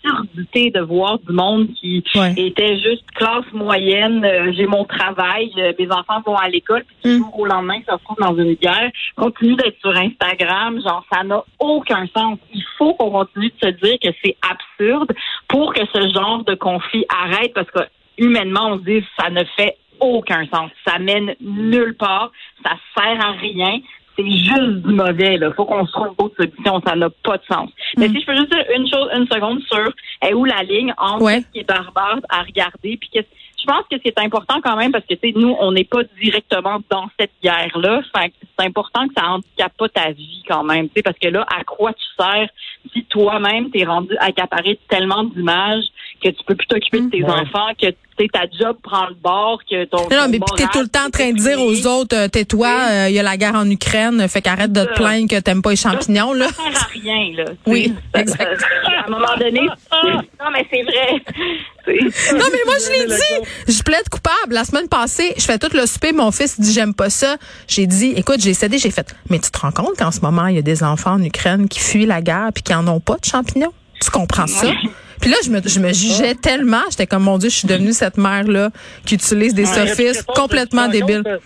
absurdité 0.05 0.71
de 0.71 0.81
voir 0.81 1.19
du 1.19 1.33
monde 1.33 1.69
qui 1.75 2.03
Ouais. 2.15 2.33
était 2.37 2.77
juste 2.79 3.05
classe 3.15 3.45
moyenne. 3.53 4.25
euh, 4.25 4.53
j'ai 4.57 4.67
mon 4.67 4.85
travail, 4.85 5.51
euh, 5.59 5.73
mes 5.79 5.91
enfants 5.93 6.21
vont 6.27 6.37
à 6.37 6.49
l'école, 6.49 6.85
puis 6.85 6.97
du 7.13 7.17
Mm. 7.17 7.25
jour 7.25 7.39
au 7.41 7.47
lendemain, 7.47 7.79
ça 7.87 7.93
se 7.93 7.99
retrouve 7.99 8.17
dans 8.19 8.37
une 8.37 8.55
guerre. 8.55 8.91
Continue 9.17 9.55
d'être 9.57 9.79
sur 9.81 9.97
Instagram, 9.97 10.81
genre, 10.83 11.05
ça 11.13 11.23
n'a 11.25 11.43
aucun 11.61 12.07
sens. 12.17 12.39
Il 12.55 12.65
faut 12.79 12.95
qu'on 12.95 13.11
continue 13.11 13.49
de 13.61 13.67
se 13.67 13.73
dire 13.85 13.97
que 14.03 14.09
c'est 14.25 14.37
absurde 14.51 15.13
pour 15.49 15.73
que 15.75 15.83
ce 15.93 16.09
genre 16.13 16.45
de 16.45 16.55
conflit 16.55 17.05
arrête, 17.09 17.53
parce 17.55 17.71
que 17.71 17.81
humainement, 18.19 18.69
on 18.73 18.79
se 18.79 18.85
dit 18.85 19.05
ça 19.19 19.31
ne 19.31 19.43
fait 19.57 19.77
aucun 20.01 20.47
sens. 20.53 20.71
Ça 20.87 20.99
mène 20.99 21.35
nulle 21.41 21.95
part. 21.97 22.33
Ça 22.65 22.73
sert 22.97 23.25
à 23.25 23.33
rien. 23.33 23.79
C'est 24.17 24.31
juste 24.31 24.83
du 24.87 24.93
mauvais. 24.93 25.35
Il 25.41 25.53
faut 25.57 25.65
qu'on 25.65 25.87
se 25.87 25.93
trouve 25.93 26.15
d'autres 26.19 26.37
solutions. 26.37 26.81
Ça 26.87 26.95
n'a 26.95 27.09
pas 27.11 27.39
de 27.39 27.45
sens. 27.51 27.71
Mais 27.97 28.09
si 28.09 28.21
je 28.21 28.27
peux 28.27 28.37
juste 28.37 28.51
dire 28.53 28.65
une 28.77 28.87
chose, 28.89 29.09
une 29.17 29.27
seconde 29.27 29.61
sur 29.63 29.91
est 30.21 30.35
où 30.35 30.45
la 30.45 30.63
ligne 30.63 30.93
entre 30.99 31.23
Ouais. 31.25 31.41
ce 31.41 31.47
qui 31.53 31.59
est 31.61 31.69
barbare 31.69 32.19
à 32.29 32.43
regarder 32.43 32.97
puis 32.99 33.09
qu'est-ce 33.13 33.29
je 33.61 33.67
pense 33.69 33.85
que 33.89 33.97
c'est 34.05 34.19
important 34.19 34.61
quand 34.61 34.75
même 34.75 34.91
parce 34.91 35.05
que 35.07 35.15
tu 35.15 35.21
sais 35.29 35.33
nous 35.39 35.55
on 35.61 35.71
n'est 35.71 35.85
pas 35.85 36.01
directement 36.21 36.81
dans 36.91 37.09
cette 37.17 37.31
guerre 37.45 37.79
là 37.79 38.01
c'est 38.13 38.67
important 38.67 39.07
que 39.07 39.15
ça 39.17 39.29
handicape 39.29 39.73
pas 39.79 39.89
ta 39.89 40.11
vie 40.11 40.43
quand 40.49 40.65
même 40.65 40.89
tu 40.89 40.95
sais 40.97 41.03
parce 41.03 41.17
que 41.17 41.29
là 41.29 41.47
à 41.57 41.63
quoi 41.63 41.93
tu 41.93 42.03
sers 42.19 42.49
si 42.93 43.05
toi-même 43.05 43.71
t'es 43.71 43.85
rendu 43.85 44.17
accaparé 44.19 44.73
de 44.75 44.79
tellement 44.89 45.23
d'images 45.23 45.85
que 46.23 46.29
tu 46.29 46.45
peux 46.47 46.55
plus 46.55 46.67
t'occuper 46.67 47.01
de 47.01 47.11
tes 47.11 47.23
Ouais. 47.23 47.31
enfants 47.31 47.69
que 47.79 47.87
ta 48.33 48.43
job 48.57 48.77
prend 48.85 49.09
le 49.09 49.17
bord 49.17 49.61
que 49.69 49.85
ton 49.87 50.03
Non, 50.09 50.23
non, 50.23 50.29
mais 50.31 50.39
puis 50.39 50.55
t'es 50.57 50.67
tout 50.73 50.81
le 50.81 50.87
temps 50.87 51.07
en 51.07 51.11
train 51.11 51.33
de 51.33 51.39
dire 51.39 51.61
aux 51.61 51.87
autres, 51.89 52.15
euh, 52.17 52.29
tais-toi, 52.29 52.69
euh, 52.69 53.07
il 53.09 53.15
y 53.17 53.19
a 53.19 53.23
la 53.25 53.37
guerre 53.37 53.57
en 53.57 53.69
Ukraine, 53.69 54.29
fait 54.29 54.41
qu'arrête 54.41 54.71
de 54.71 54.85
te 54.85 54.95
plaindre 54.95 55.29
que 55.29 55.41
t'aimes 55.41 55.61
pas 55.61 55.71
les 55.71 55.77
champignons, 55.77 56.33
là. 56.33 56.47
ça 56.47 56.53
sert 56.55 56.83
à 56.83 56.87
rien, 56.93 57.37
là. 57.37 57.45
Oui, 57.67 57.93
exact. 58.15 58.63
À 58.87 59.07
un 59.09 59.11
moment 59.11 59.35
donné, 59.41 59.63
non, 60.05 60.51
mais 60.53 60.65
c'est 60.71 60.83
vrai. 60.83 61.23
Non, 61.85 62.45
mais 62.53 62.61
moi, 62.65 62.75
je 62.79 62.93
l'ai 62.93 63.07
dit. 63.07 63.75
Je 63.77 63.83
plaide 63.83 64.09
coupable. 64.09 64.55
La 64.55 64.63
semaine 64.65 64.87
passée, 64.89 65.35
je 65.37 65.43
fais 65.43 65.59
tout 65.59 65.77
le 65.77 65.85
souper. 65.87 66.13
Mon 66.13 66.31
fils 66.31 66.61
dit, 66.61 66.73
j'aime 66.73 66.95
pas 66.95 67.11
ça. 67.11 67.37
J'ai 67.67 67.89
dit, 67.89 68.13
écoute, 68.17 68.37
j'ai 68.39 68.55
cédé, 68.55 68.79
j'ai 68.79 68.93
fait, 68.93 69.13
mais 69.31 69.41
tu 69.41 69.51
te 69.51 69.59
rends 69.59 69.73
compte 69.73 69.97
qu'en 69.99 70.13
ce 70.13 70.21
moment, 70.21 70.47
il 70.47 70.55
y 70.55 70.59
a 70.59 70.63
des 70.63 70.85
enfants 70.85 71.15
en 71.15 71.23
Ukraine 71.25 71.69
qui 71.69 71.81
fuient 71.81 72.07
la 72.07 72.23
guerre 72.23 72.51
puis 72.55 72.63
qui 72.63 72.73
en 72.73 72.87
ont 72.87 73.01
pas 73.01 73.17
de 73.17 73.25
champignons? 73.25 73.73
Tu 74.01 74.11
comprends 74.13 74.47
ça? 74.47 74.69
Puis 75.23 75.31
là, 75.31 75.37
je 75.43 75.49
me, 75.51 75.61
je 75.65 75.81
me 75.81 75.93
jugeais 75.93 76.35
tellement. 76.35 76.83
J'étais 76.91 77.07
comme, 77.07 77.23
mon 77.23 77.39
Dieu, 77.39 77.49
je 77.49 77.55
suis 77.57 77.69
devenue 77.69 77.93
cette 77.95 78.19
mère-là 78.19 78.69
qui 79.07 79.15
utilise 79.15 79.55
des 79.55 79.65
sophismes 79.65 80.19
répondre, 80.19 80.35
complètement 80.39 80.89
débiles. 80.89 81.23
euh, 81.27 81.39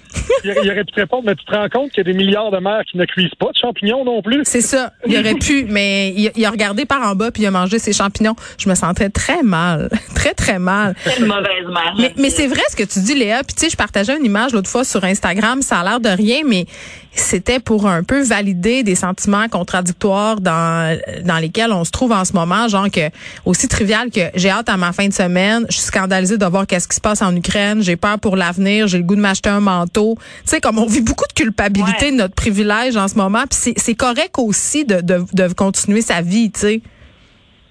Il 0.43 0.55
il 0.65 0.71
aurait 0.73 0.83
pu 0.85 0.93
te 0.93 1.01
répondre, 1.01 1.25
mais 1.27 1.35
tu 1.37 1.45
te 1.45 1.55
rends 1.55 1.69
compte 1.69 1.91
qu'il 1.93 1.99
y 2.05 2.11
a 2.11 2.13
des 2.13 2.19
milliards 2.19 2.51
de 2.51 2.59
mères 2.59 2.83
qui 2.91 2.97
ne 2.99 3.05
cuisent 3.05 3.35
pas 3.39 3.47
de 3.53 3.59
champignons 3.61 4.05
non 4.05 4.23
plus. 4.23 4.41
C'est 4.45 4.61
ça. 4.63 4.93
Il 5.07 5.17
aurait 5.19 5.35
pu, 5.35 5.67
mais 5.69 6.09
il, 6.17 6.33
il 6.35 6.45
a 6.45 6.51
regardé 6.51 6.87
par 6.87 7.03
en 7.03 7.15
bas 7.15 7.31
puis 7.31 7.43
il 7.45 7.47
a 7.47 7.51
mangé 7.53 7.79
ses 7.79 7.93
champignons. 7.93 8.35
Je 8.59 8.69
me 8.69 8.75
sentais 8.75 9.11
très 9.11 9.43
mal. 9.43 9.89
Très, 10.17 10.33
très 10.33 10.59
mal. 10.59 10.95
C'est 11.05 11.19
une 11.19 11.27
mauvaise 11.27 11.67
mère. 11.69 11.95
Mais, 11.99 12.13
mais 12.17 12.31
c'est 12.31 12.47
vrai 12.49 12.63
ce 12.71 12.75
que 12.75 12.83
tu 12.83 12.99
dis, 13.01 13.15
Léa. 13.15 13.45
Puis 13.45 13.55
tu 13.55 13.65
sais, 13.67 13.71
je 13.71 13.77
partageais 13.77 14.17
une 14.19 14.25
image 14.25 14.53
l'autre 14.53 14.69
fois 14.71 14.83
sur 14.83 15.05
Instagram. 15.05 15.61
Ça 15.63 15.81
a 15.81 15.85
l'air 15.85 16.01
de 16.01 16.09
rien, 16.09 16.41
mais 16.45 16.67
c'était 17.13 17.61
pour 17.61 17.87
un 17.87 18.03
peu 18.03 18.23
valider 18.23 18.83
des 18.83 18.95
sentiments 18.95 19.47
contradictoires 19.49 20.41
dans 20.41 20.99
dans 21.25 21.37
lesquels 21.39 21.71
on 21.73 21.85
se 21.85 21.91
trouve 21.91 22.13
en 22.13 22.25
ce 22.25 22.33
moment. 22.33 22.67
Genre 22.67 22.91
que 22.91 23.11
aussi 23.45 23.66
trivial 23.69 24.11
que 24.11 24.21
j'ai 24.35 24.51
hâte 24.51 24.69
à 24.69 24.77
ma 24.77 24.93
fin 24.93 25.07
de 25.09 25.13
semaine. 25.13 25.67
Je 25.69 25.75
suis 25.77 25.85
scandalisée 25.87 26.39
de 26.39 26.47
voir 26.47 26.67
qu'est-ce 26.67 26.89
qui 26.89 26.97
se 26.97 27.01
passe 27.01 27.23
en 27.23 27.35
Ukraine. 27.35 27.83
J'ai 27.83 27.97
peur 27.97 28.19
pour 28.19 28.37
l'avenir. 28.37 28.87
J'ai 28.89 28.99
le 28.99 29.05
goût 29.05 29.17
de 29.17 29.21
m'acheter 29.21 29.49
un 29.51 29.61
manteau. 29.61 30.17
Tu 30.19 30.23
sais, 30.47 30.61
comme 30.61 30.79
on 30.79 30.87
vit 30.87 31.01
beaucoup 31.03 31.27
de 31.29 31.33
culpabilité 31.33 32.07
Ouais. 32.07 32.13
de 32.13 32.17
notre 32.17 32.35
privilège 32.35 32.97
en 32.97 33.09
ce 33.09 33.15
moment. 33.17 33.41
Puis 33.51 33.59
c'est 33.61 33.75
c'est 33.79 33.95
correct 33.95 34.35
aussi 34.39 34.85
de, 34.85 35.01
de 35.01 35.25
de 35.33 35.53
continuer 35.55 36.01
sa 36.03 36.21
vie. 36.23 36.51
Tu 36.51 36.61
sais. 36.61 36.83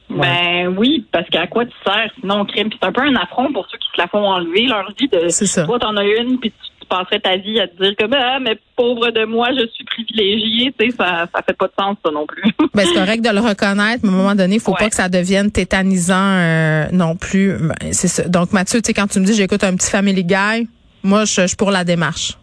Ben 0.10 0.68
oui, 0.78 1.06
parce 1.12 1.28
qu'à 1.30 1.48
quoi 1.48 1.66
tu 1.66 1.72
sers 1.84 2.12
sinon 2.22 2.46
crime? 2.46 2.70
Puis 2.70 2.78
c'est 2.80 2.88
un 2.88 2.92
peu 2.92 3.02
un 3.02 3.16
affront 3.16 3.52
pour 3.52 3.66
ceux 3.72 3.78
qui 3.80 3.88
se 3.94 4.00
la 4.00 4.08
font 4.08 4.24
enlever 4.24 4.68
leur 4.68 4.92
vie 5.00 5.08
de 5.08 5.30
C'est 5.30 5.48
ça. 5.48 5.66
toi 5.66 5.80
t'en 5.80 5.98
as 5.98 6.04
une 6.06 6.40
puis 6.40 6.54
tu 6.90 6.96
passerais 6.96 7.20
ta 7.20 7.38
vie 7.38 7.60
à 7.60 7.68
te 7.68 7.82
dire 7.82 7.94
comme 8.00 8.14
ah 8.14 8.40
mais 8.42 8.58
pauvre 8.76 9.10
de 9.12 9.26
moi, 9.26 9.50
je 9.58 9.66
suis 9.74 9.84
privilégiée, 9.86 10.74
tu 10.78 10.90
sais, 10.92 10.96
ça 10.98 11.28
ça 11.34 11.42
fait 11.46 11.58
pas 11.58 11.68
de 11.68 11.74
sens 11.80 11.98
ça 12.06 12.12
non 12.12 12.26
plus. 12.26 12.44
Ben, 12.74 12.86
c'est 12.86 12.94
correct 12.94 13.22
de 13.24 13.30
le 13.30 13.40
reconnaître, 13.40 14.02
mais 14.04 14.10
à 14.10 14.14
un 14.14 14.16
moment 14.16 14.36
donné, 14.36 14.56
il 14.56 14.62
faut 14.62 14.72
Ouais. 14.72 14.78
pas 14.80 14.90
que 14.90 14.96
ça 14.96 15.08
devienne 15.10 15.50
tétanisant 15.52 16.16
euh, 16.20 16.86
non 16.92 17.16
plus. 17.16 17.54
Ben, 17.58 17.92
c'est 17.94 18.08
ça. 18.10 18.28
Donc 18.28 18.52
Mathieu, 18.54 18.82
tu 18.82 18.88
sais, 18.88 18.94
quand 18.94 19.08
tu 19.08 19.20
me 19.20 19.26
dis 19.26 19.34
j'écoute 19.34 19.64
un 19.64 19.76
petit 19.76 19.90
Family 19.90 20.24
Guy, 20.24 20.68
moi 21.04 21.26
je 21.26 21.48
suis 21.48 21.56
pour 21.58 21.72
la 21.72 21.84
démarche. 21.84 22.34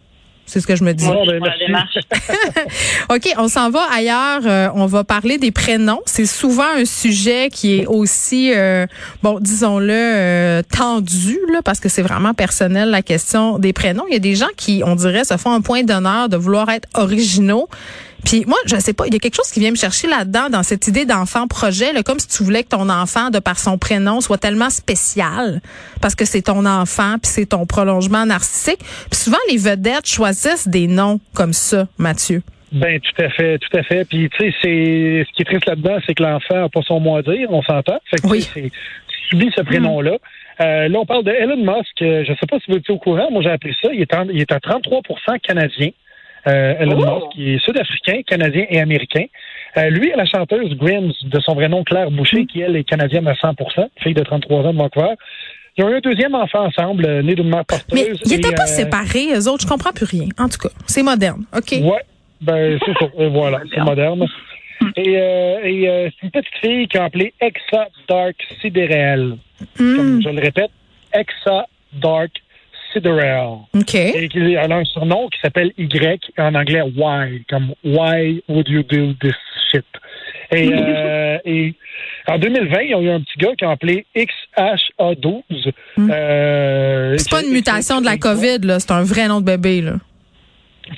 C'est 0.45 0.59
ce 0.59 0.67
que 0.67 0.75
je 0.75 0.83
me 0.83 0.93
dis. 0.93 1.05
Bon, 1.05 1.25
ben. 1.25 1.41
OK, 3.15 3.33
on 3.37 3.47
s'en 3.47 3.69
va 3.69 3.83
ailleurs. 3.91 4.41
Euh, 4.45 4.69
on 4.75 4.85
va 4.85 5.03
parler 5.03 5.37
des 5.37 5.51
prénoms. 5.51 6.01
C'est 6.05 6.25
souvent 6.25 6.67
un 6.77 6.85
sujet 6.85 7.49
qui 7.49 7.79
est 7.79 7.85
aussi, 7.85 8.51
euh, 8.53 8.85
bon, 9.21 9.39
disons-le, 9.39 9.93
euh, 9.93 10.61
tendu, 10.69 11.39
là, 11.51 11.61
parce 11.63 11.79
que 11.79 11.89
c'est 11.89 12.01
vraiment 12.01 12.33
personnel, 12.33 12.89
la 12.89 13.01
question 13.01 13.57
des 13.57 13.73
prénoms. 13.73 14.03
Il 14.09 14.13
y 14.13 14.17
a 14.17 14.19
des 14.19 14.35
gens 14.35 14.49
qui, 14.57 14.83
on 14.85 14.95
dirait, 14.95 15.23
se 15.23 15.37
font 15.37 15.51
un 15.51 15.61
point 15.61 15.83
d'honneur 15.83 16.29
de 16.29 16.37
vouloir 16.37 16.69
être 16.69 16.89
originaux. 16.93 17.69
Puis 18.25 18.45
moi, 18.47 18.57
je 18.65 18.75
sais 18.77 18.93
pas, 18.93 19.05
il 19.07 19.13
y 19.13 19.17
a 19.17 19.19
quelque 19.19 19.35
chose 19.35 19.49
qui 19.51 19.59
vient 19.59 19.71
me 19.71 19.75
chercher 19.75 20.07
là-dedans, 20.07 20.49
dans 20.49 20.63
cette 20.63 20.87
idée 20.87 21.05
d'enfant 21.05 21.47
projet, 21.47 21.91
là, 21.93 22.03
comme 22.03 22.19
si 22.19 22.27
tu 22.27 22.43
voulais 22.43 22.63
que 22.63 22.69
ton 22.69 22.89
enfant, 22.89 23.29
de 23.29 23.39
par 23.39 23.59
son 23.59 23.77
prénom, 23.77 24.21
soit 24.21 24.37
tellement 24.37 24.69
spécial, 24.69 25.61
parce 26.01 26.15
que 26.15 26.25
c'est 26.25 26.43
ton 26.43 26.65
enfant, 26.65 27.15
puis 27.21 27.29
c'est 27.31 27.47
ton 27.47 27.65
prolongement 27.65 28.25
narcissique. 28.25 28.79
Puis 29.11 29.19
souvent, 29.19 29.37
les 29.49 29.57
vedettes 29.57 30.07
choisissent 30.07 30.67
des 30.67 30.87
noms 30.87 31.19
comme 31.33 31.53
ça, 31.53 31.87
Mathieu. 31.97 32.41
Ben 32.71 32.99
tout 32.99 33.21
à 33.21 33.29
fait, 33.29 33.59
tout 33.59 33.77
à 33.77 33.83
fait. 33.83 34.03
Puis 34.05 34.29
tu 34.29 34.37
sais, 34.49 34.55
c'est 34.61 35.25
ce 35.29 35.35
qui 35.35 35.41
est 35.43 35.45
triste 35.45 35.67
là-dedans, 35.67 35.97
c'est 36.07 36.15
que 36.15 36.23
l'enfant 36.23 36.55
n'a 36.55 36.69
pas 36.69 36.81
son 36.81 36.99
mot 36.99 37.17
à 37.17 37.21
dire, 37.21 37.47
on 37.51 37.61
s'entend. 37.61 37.99
Fait 38.09 38.17
que 38.21 38.27
Oui. 38.27 38.49
subis 39.29 39.51
ce 39.55 39.61
prénom-là. 39.61 40.17
Euh, 40.61 40.87
là, 40.87 40.99
on 40.99 41.05
parle 41.05 41.23
de 41.23 41.31
Elon 41.31 41.57
Musk. 41.57 42.01
Euh, 42.01 42.23
Je 42.25 42.31
ne 42.31 42.35
sais 42.37 42.45
pas 42.49 42.57
si 42.59 42.71
vous 42.71 42.77
êtes 42.77 42.89
au 42.89 42.97
courant. 42.97 43.29
Moi, 43.31 43.41
j'ai 43.43 43.49
appris 43.51 43.75
ça. 43.81 43.89
Il 43.93 44.01
est, 44.01 44.13
en- 44.13 44.27
il 44.29 44.39
est 44.41 44.51
à 44.51 44.59
33 44.59 45.01
canadien. 45.39 45.89
Euh, 46.47 46.75
Elon 46.79 46.99
Oh. 46.99 47.15
Musk, 47.15 47.25
qui 47.35 47.53
est 47.53 47.59
sud-africain, 47.63 48.21
canadien 48.27 48.65
et 48.69 48.79
américain. 48.79 49.25
Euh, 49.77 49.89
lui 49.89 50.09
et 50.09 50.15
la 50.15 50.25
chanteuse 50.25 50.75
Grims, 50.75 51.11
de 51.23 51.39
son 51.39 51.53
vrai 51.55 51.69
nom 51.69 51.83
Claire 51.83 52.11
Boucher, 52.11 52.45
qui 52.45 52.61
elle 52.61 52.75
est 52.75 52.83
canadienne 52.83 53.27
à 53.27 53.35
100 53.35 53.53
fille 54.01 54.13
de 54.13 54.23
33 54.23 54.63
ans 54.63 54.73
de 54.73 54.77
Vancouver. 54.77 55.13
Ils 55.77 55.83
ont 55.83 55.89
eu 55.89 55.95
un 55.95 55.99
deuxième 56.01 56.35
enfant 56.35 56.65
ensemble, 56.65 57.05
euh, 57.05 57.21
né 57.23 57.33
d'une 57.33 57.49
mère 57.49 57.65
porteuse. 57.65 57.87
Mais 57.93 58.11
ils 58.25 58.35
n'étaient 58.35 58.53
pas 58.53 58.63
euh, 58.63 58.67
séparés, 58.67 59.33
eux 59.33 59.47
autres. 59.49 59.63
Je 59.63 59.67
comprends 59.67 59.91
plus 59.91 60.05
rien. 60.05 60.27
En 60.37 60.47
tout 60.47 60.59
cas, 60.59 60.69
c'est 60.85 61.01
moderne. 61.01 61.45
OK. 61.55 61.71
Ouais, 61.81 62.03
ben 62.41 62.77
c'est 62.85 62.93
ça. 62.99 63.07
Voilà, 63.29 63.61
c'est 63.73 63.81
moderne. 63.81 64.27
Et, 64.97 65.17
euh, 65.17 65.59
et 65.63 65.87
euh, 65.89 66.09
c'est 66.11 66.25
une 66.25 66.31
petite 66.31 66.55
fille 66.61 66.87
qui 66.89 66.97
a 66.97 67.05
appelé 67.05 67.33
Exa 67.39 67.87
Dark 68.07 68.35
Sidereal. 68.61 69.37
Comme 69.77 70.21
je 70.21 70.29
le 70.29 70.41
répète, 70.41 70.71
Exa 71.13 71.65
Dark 71.93 72.31
Sidereal. 72.93 73.59
OK. 73.73 73.95
Et 73.95 74.29
qui 74.29 74.55
a 74.55 74.63
un 74.65 74.85
surnom 74.85 75.27
qui 75.29 75.39
s'appelle 75.41 75.71
Y, 75.77 76.31
en 76.37 76.55
anglais 76.55 76.81
Why, 76.95 77.43
comme 77.49 77.73
Why 77.83 78.43
would 78.47 78.69
you 78.69 78.83
do 78.83 79.13
this 79.21 79.35
shit? 79.71 79.85
Et, 80.51 80.69
euh, 80.73 81.37
et 81.45 81.73
en 82.27 82.37
2020, 82.37 82.81
ils 82.81 82.95
ont 82.95 83.01
eu 83.01 83.09
un 83.09 83.19
petit 83.21 83.37
gars 83.37 83.55
qui 83.57 83.65
a 83.65 83.71
appelé 83.71 84.05
XHA12. 84.15 85.71
Euh, 85.99 87.15
C'est 87.17 87.29
pas 87.29 87.43
une 87.43 87.51
mutation 87.51 87.99
de 87.99 88.05
la 88.05 88.17
COVID, 88.17 88.59
là. 88.63 88.79
C'est 88.79 88.91
un 88.91 89.03
vrai 89.03 89.27
nom 89.27 89.41
de 89.41 89.45
bébé, 89.45 89.81
là. 89.81 89.93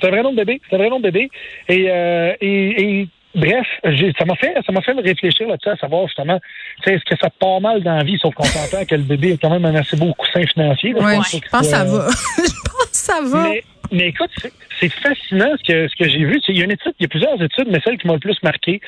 C'est 0.00 0.06
un 0.06 0.10
vrai 0.10 0.22
nom 0.22 0.32
de 0.32 0.36
bébé. 0.36 0.60
C'est 0.68 0.76
un 0.76 0.78
vrai 0.78 0.90
nom 0.90 0.98
de 0.98 1.04
bébé. 1.04 1.30
Et, 1.68 1.86
euh, 1.88 2.32
et, 2.40 3.00
et 3.00 3.08
bref, 3.36 3.66
ça 4.18 4.24
m'a 4.24 4.34
fait, 4.36 4.54
ça 4.64 4.72
m'a 4.72 4.80
fait 4.80 4.94
me 4.94 5.02
réfléchir 5.02 5.46
là-dessus 5.46 5.68
à 5.68 5.76
savoir 5.76 6.06
justement, 6.06 6.40
est-ce 6.86 7.04
que 7.04 7.16
ça 7.20 7.28
part 7.30 7.60
mal 7.60 7.82
dans 7.82 7.96
la 7.96 8.02
vie, 8.02 8.18
sauf 8.18 8.34
qu'on 8.34 8.44
s'entend 8.44 8.84
que 8.84 8.94
le 8.94 9.02
bébé 9.02 9.32
est 9.32 9.38
quand 9.38 9.50
même 9.50 9.64
un 9.64 9.74
assez 9.74 9.96
beau 9.96 10.12
coussin 10.14 10.42
financier. 10.46 10.94
Ouais, 10.94 11.16
pas 11.18 11.22
je 11.22 11.38
pense 11.50 11.60
que 11.60 11.66
ça 11.66 11.84
va. 11.84 12.08
Je 12.38 12.70
pense 12.70 12.90
que 12.90 12.96
ça 12.96 13.20
va. 13.22 13.42
Mais, 13.44 13.64
mais 13.92 14.08
écoute, 14.08 14.30
c'est- 14.38 14.52
fascinant 14.90 15.52
ce 15.58 15.62
que, 15.72 15.88
ce 15.88 15.96
que 15.96 16.08
j'ai 16.08 16.18
vu. 16.24 16.40
Il 16.48 16.58
y 16.58 16.60
a 16.60 16.64
une 16.64 16.72
étude, 16.72 16.92
il 16.98 17.04
y 17.04 17.06
a 17.06 17.08
plusieurs 17.08 17.40
études, 17.42 17.68
mais 17.70 17.80
celle 17.84 17.96
qui 17.98 18.06
m'a 18.06 18.12
le 18.14 18.18
plus 18.18 18.36
marqué, 18.42 18.80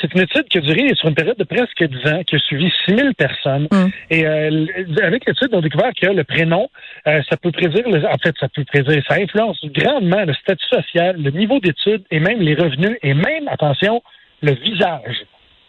c'est 0.00 0.12
une 0.12 0.20
étude 0.22 0.44
qui 0.48 0.58
a 0.58 0.60
duré 0.60 0.92
sur 0.94 1.08
une 1.08 1.14
période 1.14 1.36
de 1.38 1.44
presque 1.44 1.82
10 1.84 2.10
ans, 2.10 2.22
qui 2.24 2.36
a 2.36 2.38
suivi 2.40 2.72
6000 2.86 3.14
personnes. 3.14 3.68
Hum. 3.70 3.90
Et 4.10 4.26
euh, 4.26 4.66
avec 5.02 5.24
l'étude, 5.26 5.48
on 5.52 5.58
a 5.58 5.62
découvert 5.62 5.92
que 6.00 6.06
le 6.06 6.24
prénom, 6.24 6.68
euh, 7.06 7.22
ça 7.30 7.36
peut 7.36 7.52
prédire, 7.52 7.88
le- 7.88 8.04
en 8.06 8.18
fait, 8.22 8.34
ça 8.40 8.48
peut 8.48 8.64
prédire, 8.64 9.02
ça 9.08 9.14
influence 9.16 9.58
grandement 9.64 10.24
le 10.24 10.34
statut 10.34 10.66
social, 10.68 11.16
le 11.22 11.30
niveau 11.30 11.60
d'études 11.60 12.02
et 12.10 12.18
même 12.18 12.40
les 12.40 12.54
revenus 12.54 12.96
et 13.02 13.14
même, 13.14 13.46
attention, 13.48 14.02
le 14.42 14.52
visage. 14.52 15.24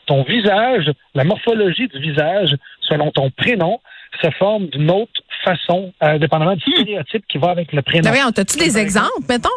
Ton 0.08 0.24
visage, 0.24 0.90
la 1.16 1.24
morphologie 1.24 1.88
du 1.88 2.00
visage, 2.00 2.56
selon 2.82 3.12
ton 3.12 3.30
prénom, 3.30 3.80
se 4.22 4.30
forme 4.32 4.68
d'une 4.68 4.90
autre 4.92 5.22
façon, 5.44 5.94
euh, 6.04 6.18
dépendamment 6.18 6.56
du 6.56 6.64
stéréotype 6.72 7.26
qui 7.28 7.38
va 7.38 7.50
avec 7.50 7.72
le 7.74 7.82
prénom. 7.82 8.04
Ben 8.04 8.10
voyons, 8.12 8.32
t'as-tu 8.32 8.58
des 8.58 8.78
exemples, 8.78 9.26
mettons? 9.30 9.50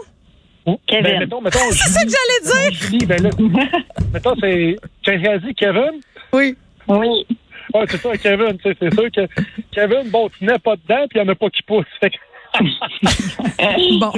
Kevin. 0.86 1.02
Ben, 1.02 1.18
mettons, 1.20 1.40
mettons, 1.40 1.58
C'est 1.70 1.88
ça 1.90 2.04
que 2.04 2.10
j'allais 2.10 2.70
dire. 2.70 2.80
Julie, 2.80 3.06
ben 3.06 3.22
là, 3.22 3.30
mettons, 4.12 4.34
c'est, 4.40 4.76
tu 5.02 5.10
as 5.10 5.38
dit 5.38 5.54
Kevin? 5.54 6.00
Oui. 6.32 6.56
Oui. 6.88 7.26
Ouais, 7.74 7.84
c'est 7.88 7.96
ça, 7.98 8.16
Kevin, 8.16 8.58
tu 8.58 8.68
sais, 8.70 8.76
c'est 8.80 8.92
sûr 8.92 9.10
que 9.10 9.26
Kevin, 9.72 10.10
bon, 10.10 10.28
tu 10.28 10.44
n'es 10.44 10.58
pas 10.58 10.76
dedans, 10.76 11.06
puis 11.08 11.18
il 11.18 11.22
n'y 11.22 11.28
en 11.28 11.32
a 11.32 11.34
pas 11.34 11.48
qui 11.50 11.62
poussent. 11.62 11.86
Fait 12.00 12.10
que 12.10 12.16
Bon. 14.00 14.12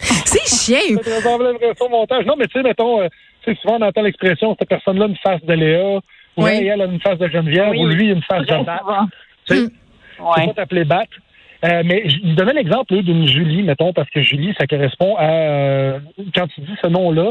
C'est 0.00 0.46
chien. 0.48 0.96
ça 0.96 1.02
te 1.02 1.16
ressemble 1.16 1.44
vraiment 1.44 1.58
au 1.80 1.88
montage. 1.88 2.24
Non, 2.26 2.34
mais 2.36 2.46
tu 2.46 2.52
sais, 2.58 2.62
mettons, 2.62 3.00
euh, 3.00 3.08
tu 3.44 3.52
sais, 3.52 3.58
souvent 3.62 3.76
on 3.78 3.82
entend 3.82 4.02
l'expression, 4.02 4.54
cette 4.58 4.68
personne-là 4.68 5.04
a 5.04 5.08
une 5.08 5.16
face 5.16 5.42
de 5.44 5.52
Léa, 5.54 5.96
ou 5.96 6.02
Oui. 6.36 6.50
elle, 6.54 6.66
elle 6.68 6.82
a 6.82 6.84
une 6.86 7.00
face 7.00 7.18
de 7.18 7.28
Geneviève, 7.28 7.70
Oui. 7.70 7.80
ou 7.80 7.86
lui 7.86 8.08
une 8.08 8.22
face 8.22 8.46
de 8.46 8.64
Bat. 8.64 8.82
Tu 9.48 9.54
sais, 9.56 9.62
Mm. 9.62 10.24
Ouais. 10.24 10.46
pas 10.48 10.52
t'appeler 10.54 10.84
Bat. 10.84 11.04
Euh, 11.64 11.82
mais 11.84 12.08
je 12.08 12.34
donnais 12.34 12.52
l'exemple 12.54 13.02
d'une 13.02 13.26
Julie, 13.26 13.62
mettons, 13.62 13.92
parce 13.92 14.08
que 14.10 14.20
Julie, 14.22 14.54
ça 14.58 14.66
correspond 14.66 15.16
à 15.16 15.24
euh, 15.28 15.98
quand 16.34 16.46
tu 16.48 16.60
dis 16.60 16.74
ce 16.82 16.88
nom-là, 16.88 17.30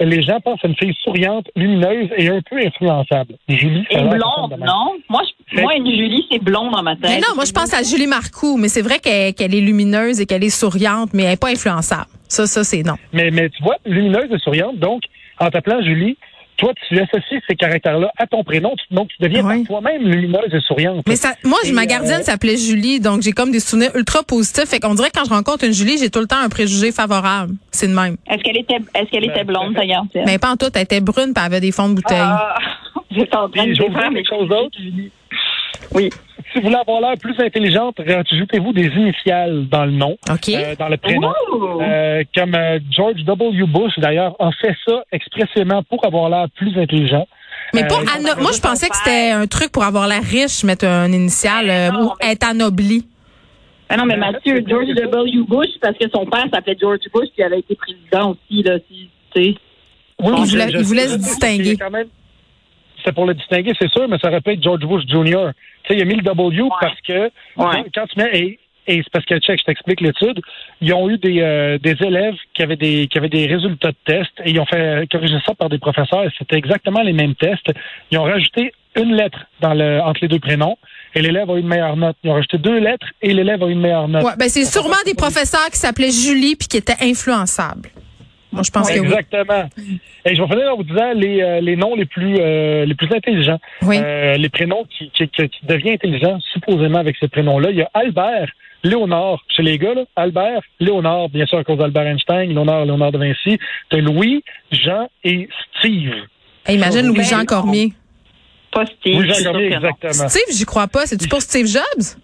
les 0.00 0.20
gens 0.22 0.40
pensent 0.40 0.60
à 0.64 0.68
une 0.68 0.76
fille 0.76 0.94
souriante, 1.04 1.46
lumineuse 1.56 2.08
et 2.16 2.28
un 2.28 2.40
peu 2.50 2.56
influençable. 2.58 3.34
Julie, 3.48 3.84
ça 3.90 3.98
Et 4.00 4.02
blonde, 4.02 4.56
non? 4.58 4.94
Moi, 5.08 5.22
je, 5.52 5.60
moi, 5.60 5.74
une 5.76 5.86
Julie, 5.86 6.26
c'est 6.30 6.42
blond 6.42 6.70
dans 6.70 6.82
ma 6.82 6.96
tête. 6.96 7.04
Mais 7.10 7.18
non, 7.20 7.34
moi, 7.34 7.44
je 7.44 7.52
pense 7.52 7.72
à 7.72 7.82
Julie 7.82 8.06
Marcoux, 8.06 8.56
mais 8.56 8.68
c'est 8.68 8.82
vrai 8.82 8.98
qu'elle 8.98 9.32
qu'elle 9.34 9.54
est 9.54 9.60
lumineuse 9.60 10.20
et 10.20 10.26
qu'elle 10.26 10.42
est 10.44 10.50
souriante, 10.50 11.10
mais 11.14 11.22
elle 11.24 11.30
n'est 11.30 11.36
pas 11.36 11.50
influençable. 11.50 12.06
Ça, 12.28 12.46
ça, 12.46 12.64
c'est 12.64 12.82
non. 12.82 12.94
Mais, 13.12 13.30
mais 13.30 13.48
tu 13.50 13.62
vois, 13.62 13.76
lumineuse 13.86 14.30
et 14.32 14.38
souriante, 14.38 14.78
donc, 14.78 15.02
en 15.38 15.50
t'appelant 15.50 15.82
Julie, 15.82 16.16
toi, 16.62 16.72
tu 16.88 16.96
associes 17.00 17.40
ces 17.48 17.56
caractères-là 17.56 18.12
à 18.16 18.26
ton 18.28 18.44
prénom, 18.44 18.72
tu- 18.76 18.94
donc 18.94 19.08
tu 19.08 19.16
deviens 19.20 19.44
Oui. 19.44 19.64
toi-même 19.64 20.02
lumineuse 20.06 20.54
et 20.54 20.60
souriante. 20.60 21.02
Mais 21.08 21.16
ça, 21.16 21.32
moi, 21.42 21.58
Et, 21.64 21.72
ma 21.72 21.82
euh, 21.82 21.86
gardienne 21.86 22.22
s'appelait 22.22 22.56
Julie, 22.56 23.00
donc 23.00 23.22
j'ai 23.22 23.32
comme 23.32 23.50
des 23.50 23.58
souvenirs 23.58 23.90
ultra 23.96 24.22
positifs. 24.22 24.66
Fait 24.68 24.78
qu'on 24.78 24.94
dirait 24.94 25.10
que 25.10 25.18
quand 25.18 25.24
je 25.24 25.34
rencontre 25.34 25.64
une 25.64 25.72
Julie, 25.72 25.98
j'ai 25.98 26.08
tout 26.08 26.20
le 26.20 26.28
temps 26.28 26.38
un 26.38 26.48
préjugé 26.48 26.92
favorable. 26.92 27.54
C'est 27.72 27.88
de 27.88 27.94
même. 27.94 28.16
Est-ce 28.30 28.42
qu'elle 28.44 28.56
était, 28.58 28.76
est-ce 28.94 29.10
qu'elle 29.10 29.24
était 29.24 29.42
blonde, 29.42 29.74
ta 29.74 29.84
gardienne? 29.84 30.22
Mais 30.24 30.38
pas 30.38 30.50
en 30.52 30.56
tout, 30.56 30.66
elle 30.74 30.82
était 30.82 31.00
brune, 31.00 31.32
puis 31.34 31.34
elle 31.38 31.42
avait 31.46 31.60
des 31.60 31.72
fonds 31.72 31.88
de 31.88 31.94
bouteille. 31.94 32.18
Ah, 32.20 32.54
j'étais 33.10 33.36
en 33.36 33.48
train 33.48 33.66
de 33.66 33.72
dire 33.72 33.84
quelque 34.14 34.28
chose 34.28 34.48
d'autre. 34.48 34.78
Oui. 35.94 36.10
Si 36.52 36.58
vous 36.58 36.64
voulez 36.64 36.76
avoir 36.76 37.00
l'air 37.00 37.14
plus 37.18 37.34
intelligente, 37.40 37.96
rajoutez-vous 37.98 38.72
des 38.72 38.86
initiales 38.88 39.66
dans 39.68 39.84
le 39.86 39.92
nom, 39.92 40.16
OK. 40.30 40.48
euh, 40.50 40.74
dans 40.78 40.88
le 40.88 40.96
prénom. 40.98 41.32
Euh, 41.80 42.22
comme 42.34 42.54
euh, 42.54 42.78
George 42.90 43.22
W. 43.24 43.64
Bush, 43.66 43.92
d'ailleurs, 43.98 44.34
a 44.38 44.50
fait 44.60 44.74
ça 44.86 45.02
expressément 45.12 45.82
pour 45.82 46.04
avoir 46.04 46.28
l'air 46.28 46.46
plus 46.54 46.76
intelligent. 46.78 47.26
mais 47.74 47.86
pour 47.86 47.98
euh, 48.00 48.04
Anna- 48.16 48.34
moi, 48.36 48.50
je 48.52 48.60
pensais 48.60 48.88
que 48.88 48.96
c'était 48.96 49.30
un 49.30 49.46
truc 49.46 49.72
pour 49.72 49.84
avoir 49.84 50.06
l'air 50.08 50.22
riche, 50.22 50.62
mettre 50.64 50.86
un 50.86 51.10
initial 51.10 51.70
euh, 51.70 51.90
ou 52.02 52.12
être 52.20 52.44
anobli. 52.46 53.06
Ah 53.88 53.96
non, 53.96 54.04
mais 54.06 54.16
Mathieu, 54.16 54.62
George. 54.66 54.88
W. 54.94 55.42
Bush, 55.48 55.68
parce 55.80 55.96
que 55.98 56.04
son 56.14 56.24
père 56.26 56.46
s'appelait 56.52 56.76
George 56.80 56.98
Bush, 57.14 57.28
il 57.36 57.44
avait 57.44 57.58
été 57.60 57.74
président 57.76 58.30
aussi, 58.32 58.62
là, 58.62 58.76
si, 58.90 59.08
tu 59.34 59.42
sais. 59.42 59.54
Oui, 60.22 60.32
Il 60.38 60.44
voulait- 60.50 60.70
je- 60.70 60.78
il 60.78 60.84
voulait 60.84 61.02
je- 61.08 61.12
se 61.12 61.16
distinguer. 61.18 61.64
c'est 61.72 61.76
quand 61.76 61.90
même- 61.90 62.08
C'est 63.04 63.12
pour 63.14 63.26
le 63.26 63.34
distinguer, 63.34 63.72
c'est 63.80 63.90
sûr, 63.90 64.08
mais 64.08 64.18
ça 64.18 64.28
aurait 64.28 64.40
pu 64.40 64.52
être 64.52 64.62
George 64.62 64.80
Bush 64.80 65.04
Jr. 65.06 65.50
Tu 65.84 65.88
sais, 65.94 65.98
il 65.98 66.02
a 66.02 66.04
mis 66.04 66.14
le 66.16 66.22
W 66.22 66.62
parce 66.80 67.00
que 67.00 67.30
Ouais. 67.56 67.84
quand 67.94 68.06
tu 68.06 68.18
mets 68.18 68.30
et, 68.38 68.58
et 68.86 68.96
c'est 68.96 69.10
parce 69.12 69.24
que 69.24 69.38
check, 69.38 69.58
je 69.60 69.64
t'explique 69.64 70.00
l'étude. 70.00 70.40
Ils 70.80 70.92
ont 70.92 71.08
eu 71.08 71.18
des, 71.18 71.40
euh, 71.40 71.78
des 71.78 71.96
élèves 72.04 72.34
qui 72.54 72.62
avaient 72.62 72.76
des 72.76 73.06
qui 73.08 73.18
avaient 73.18 73.28
des 73.28 73.46
résultats 73.46 73.90
de 73.92 73.96
tests 74.04 74.40
et 74.44 74.50
ils 74.50 74.60
ont 74.60 74.66
fait 74.66 75.08
corriger 75.10 75.38
ça 75.46 75.54
par 75.54 75.68
des 75.68 75.78
professeurs. 75.78 76.24
et 76.24 76.30
C'était 76.38 76.56
exactement 76.56 77.02
les 77.02 77.12
mêmes 77.12 77.34
tests. 77.34 77.70
Ils 78.10 78.18
ont 78.18 78.24
rajouté 78.24 78.72
une 78.96 79.14
lettre 79.14 79.38
dans 79.60 79.72
le 79.74 80.00
entre 80.00 80.20
les 80.22 80.28
deux 80.28 80.40
prénoms 80.40 80.76
et 81.14 81.22
l'élève 81.22 81.48
a 81.50 81.54
eu 81.54 81.60
une 81.60 81.68
meilleure 81.68 81.96
note. 81.96 82.16
Ils 82.24 82.30
ont 82.30 82.34
rajouté 82.34 82.58
deux 82.58 82.78
lettres 82.78 83.06
et 83.22 83.32
l'élève 83.32 83.62
a 83.62 83.66
eu 83.66 83.72
une 83.72 83.80
meilleure 83.80 84.08
note. 84.08 84.22
Ouais, 84.24 84.36
ben 84.38 84.48
c'est 84.48 84.64
sûrement 84.64 85.02
des 85.06 85.14
professeurs 85.14 85.70
qui 85.70 85.78
s'appelaient 85.78 86.10
Julie 86.10 86.56
puis 86.56 86.68
qui 86.68 86.76
étaient 86.76 87.00
influençables. 87.02 87.88
Moi, 88.52 88.62
je 88.64 88.70
pense 88.70 88.90
que 88.90 88.98
oui. 88.98 89.06
Exactement. 89.06 89.68
Et 90.24 90.34
je 90.34 90.42
vais 90.42 90.48
finir 90.48 90.72
en 90.72 90.76
vous 90.76 90.84
disant 90.84 91.12
les, 91.14 91.40
euh, 91.40 91.60
les 91.60 91.74
noms 91.76 91.94
les 91.94 92.04
plus 92.04 92.36
euh, 92.38 92.84
les 92.84 92.94
plus 92.94 93.08
intelligents. 93.14 93.58
Oui. 93.82 93.96
Euh, 93.98 94.36
les 94.36 94.48
prénoms 94.50 94.84
qui, 94.84 95.10
qui, 95.10 95.26
qui, 95.28 95.48
qui 95.48 95.66
deviennent 95.66 95.94
intelligents 95.94 96.38
supposément 96.52 96.98
avec 96.98 97.16
ces 97.18 97.28
prénoms-là. 97.28 97.70
Il 97.70 97.78
y 97.78 97.82
a 97.82 97.90
Albert, 97.94 98.50
Léonard, 98.84 99.42
chez 99.48 99.62
les 99.62 99.78
gars, 99.78 99.94
là, 99.94 100.04
Albert, 100.16 100.60
Léonard, 100.80 101.28
bien 101.30 101.46
sûr 101.46 101.58
à 101.58 101.64
cause 101.64 101.78
d'Albert 101.78 102.06
Einstein, 102.06 102.48
Léonard, 102.50 102.84
Léonard 102.84 103.12
de 103.12 103.18
Vinci. 103.18 103.58
T'as 103.88 103.98
Louis, 103.98 104.44
Jean 104.70 105.08
et 105.24 105.48
Steve. 105.78 106.12
Hey, 106.66 106.76
imagine 106.76 107.02
Ben, 107.02 107.14
Louis-Jean 107.14 107.38
non. 107.38 107.44
Cormier. 107.46 107.92
Pas 108.70 108.84
Steve. 108.86 109.16
Louis 109.16 109.28
je 109.28 109.34
suis 109.34 109.44
Jean 109.44 109.50
sûre 109.50 109.52
Cormier, 109.52 109.74
exactement. 109.74 110.28
Steve, 110.28 110.56
j'y 110.56 110.64
crois 110.64 110.88
pas. 110.88 111.06
C'est-tu 111.06 111.28
pour 111.28 111.40
Steve 111.42 111.66
Jobs? 111.66 112.18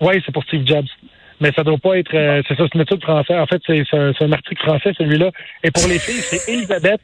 Oui, 0.00 0.14
c'est 0.26 0.32
pour 0.32 0.42
Steve 0.44 0.66
Jobs. 0.66 0.86
Mais 1.42 1.52
ça 1.54 1.62
doit 1.64 1.76
pas 1.76 1.98
être. 1.98 2.14
euh, 2.14 2.40
c'est 2.48 2.56
ça, 2.56 2.62
c'est 2.64 2.74
une 2.76 2.80
étude 2.82 3.02
française. 3.02 3.36
En 3.38 3.46
fait, 3.46 3.60
c'est 3.66 3.82
c'est 3.90 3.98
un, 3.98 4.12
c'est 4.16 4.24
un 4.24 4.32
article 4.32 4.62
français, 4.62 4.92
celui-là. 4.96 5.30
Et 5.64 5.70
pour 5.70 5.86
les 5.88 5.98
filles, 5.98 6.22
c'est 6.22 6.50
Elisabeth, 6.50 7.00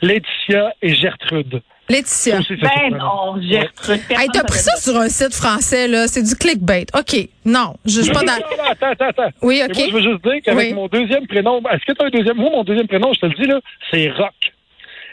Laetitia 0.00 0.72
et 0.82 0.94
Gertrude. 0.94 1.62
Laetitia. 1.88 2.38
Aussi, 2.38 2.54
Ben 2.56 2.96
non, 2.96 3.40
Gertrude. 3.42 4.00
Hey, 4.10 4.28
t'as 4.32 4.44
pris 4.44 4.58
ça 4.58 4.76
sur 4.76 4.96
un 4.96 5.08
site 5.08 5.34
français, 5.34 5.88
là. 5.88 6.06
C'est 6.06 6.22
du 6.22 6.34
clickbait. 6.36 6.86
OK. 6.96 7.28
Non, 7.44 7.74
je 7.84 8.00
suis 8.02 8.12
pas 8.12 8.22
dans. 8.22 8.32
Attends, 8.70 8.86
attends, 8.92 9.08
attends. 9.08 9.30
Oui, 9.42 9.60
Et 9.60 9.64
OK. 9.64 9.76
moi, 9.76 9.86
je 9.88 9.94
veux 10.06 10.12
juste 10.12 10.22
dire 10.24 10.40
qu'avec 10.44 10.68
Oui. 10.68 10.74
mon 10.74 10.86
deuxième 10.86 11.26
prénom, 11.26 11.60
est-ce 11.70 11.84
que 11.84 11.92
tu 11.92 12.02
as 12.02 12.06
un 12.06 12.10
deuxième? 12.10 12.36
Moi, 12.36 12.50
mon 12.50 12.62
deuxième 12.64 12.86
prénom, 12.86 13.12
je 13.12 13.20
te 13.20 13.26
le 13.26 13.34
dis, 13.34 13.46
là, 13.48 13.60
c'est 13.90 14.08
Rock. 14.10 14.32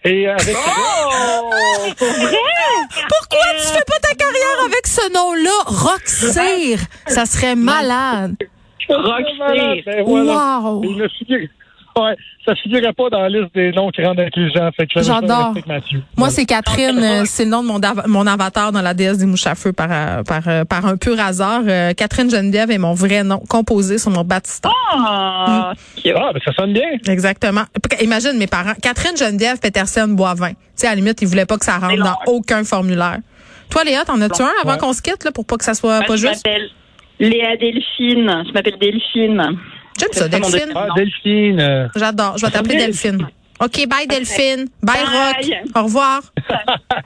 Et 0.06 0.28
avec 0.28 0.56
Oh, 0.56 1.50
c'est 1.98 2.06
vrai? 2.06 2.38
Pourquoi 3.10 3.46
tu 3.60 3.68
fais 3.68 3.84
pas 3.86 4.00
ta 4.02 4.16
carrière 4.16 4.66
avec 4.66 4.88
ce 4.88 5.12
nom-là? 5.14 5.64
Roxir. 5.66 6.80
Ça 7.08 7.26
serait 7.26 7.56
malade. 7.56 8.36
Roxy. 8.90 9.84
Ben 9.86 10.04
voilà. 10.06 10.60
Wow. 10.64 10.82
Il 10.84 11.50
Ouais, 11.98 12.16
ça 12.46 12.56
figurait 12.56 12.94
pas 12.94 13.10
dans 13.10 13.20
la 13.22 13.30
liste 13.30 13.54
des 13.54 13.72
noms 13.72 13.90
qui 13.90 14.02
rendent 14.04 14.20
intelligents. 14.20 14.70
J'adore. 14.96 15.54
Moi, 15.68 15.80
Voilà. 16.16 16.32
c'est 16.34 16.46
Catherine. 16.46 17.00
euh, 17.04 17.24
C'est 17.26 17.44
le 17.46 17.50
nom 17.52 17.62
de 17.64 17.68
mon, 17.68 17.80
mon 18.08 18.28
avatar 18.28 18.72
dans 18.72 18.82
la 18.82 18.94
déesse 18.94 19.18
des 19.18 19.26
mouches 19.26 19.48
à 19.48 19.56
feu 19.56 19.74
par, 19.74 19.90
euh, 19.92 20.24
par, 20.24 20.48
euh, 20.48 20.64
par 20.66 20.86
un 20.86 20.96
pur 20.98 21.20
hasard. 21.20 21.62
Euh, 21.68 21.94
Catherine 21.94 22.30
Geneviève 22.30 22.72
est 22.72 22.78
mon 22.78 22.94
vrai 22.94 23.24
nom, 23.24 23.40
composé 23.40 23.98
sur 23.98 24.12
mon 24.12 24.24
baptistère. 24.24 24.72
Ah, 24.94 25.74
cute. 25.98 26.14
Ah, 26.16 26.30
ben 26.34 26.40
ça 26.46 26.54
sonne 26.54 26.74
bien. 26.74 26.84
Exactement. 27.08 27.64
Imagine 28.02 28.38
mes 28.38 28.48
parents. 28.48 28.74
Catherine 28.82 29.18
Geneviève 29.18 29.60
Peterson 29.60 30.08
Boivin. 30.10 30.52
Tu 30.52 30.56
sais, 30.76 30.88
à 30.88 30.92
la 30.92 30.96
limite, 30.98 31.22
ils 31.22 31.28
voulaient 31.28 31.46
pas 31.48 31.58
que 31.58 31.66
ça 31.66 31.78
rentre 31.80 31.98
dans 32.02 32.18
aucun 32.28 32.64
formulaire. 32.64 33.18
Toi, 33.70 33.84
Léa, 33.84 34.06
t'en 34.06 34.20
as-tu 34.22 34.42
un 34.42 34.50
avant 34.64 34.74
Ouais. 34.74 34.78
qu'on 34.80 34.94
se 34.94 35.02
quitte, 35.02 35.24
là, 35.26 35.32
pour 35.32 35.46
pas 35.46 35.58
que 35.58 35.64
ça 35.66 35.74
soit 35.74 35.98
Moi, 35.98 36.08
pas 36.08 36.16
je 36.16 36.28
juste? 36.28 36.46
m'appelle 36.46 36.70
Léa 37.20 37.58
Delphine. 37.58 38.44
Je 38.48 38.54
m'appelle 38.54 38.78
Delphine. 38.80 39.58
J'aime 40.00 40.14
ça, 40.14 40.28
Delphine. 40.28 40.72
Ah, 40.76 40.88
Delphine. 40.96 41.60
euh, 41.60 41.88
J'adore. 41.96 42.38
Je 42.38 42.46
vais 42.46 42.52
t'appeler. 42.52 42.78
Delphine. 42.78 43.28
OK, 43.62 43.88
bye, 43.88 44.08
Delphine. 44.08 44.68
Bye, 44.82 45.04
Bye. 45.04 45.06
Rock. 45.06 45.76
Au 45.76 45.84
revoir. 45.84 46.22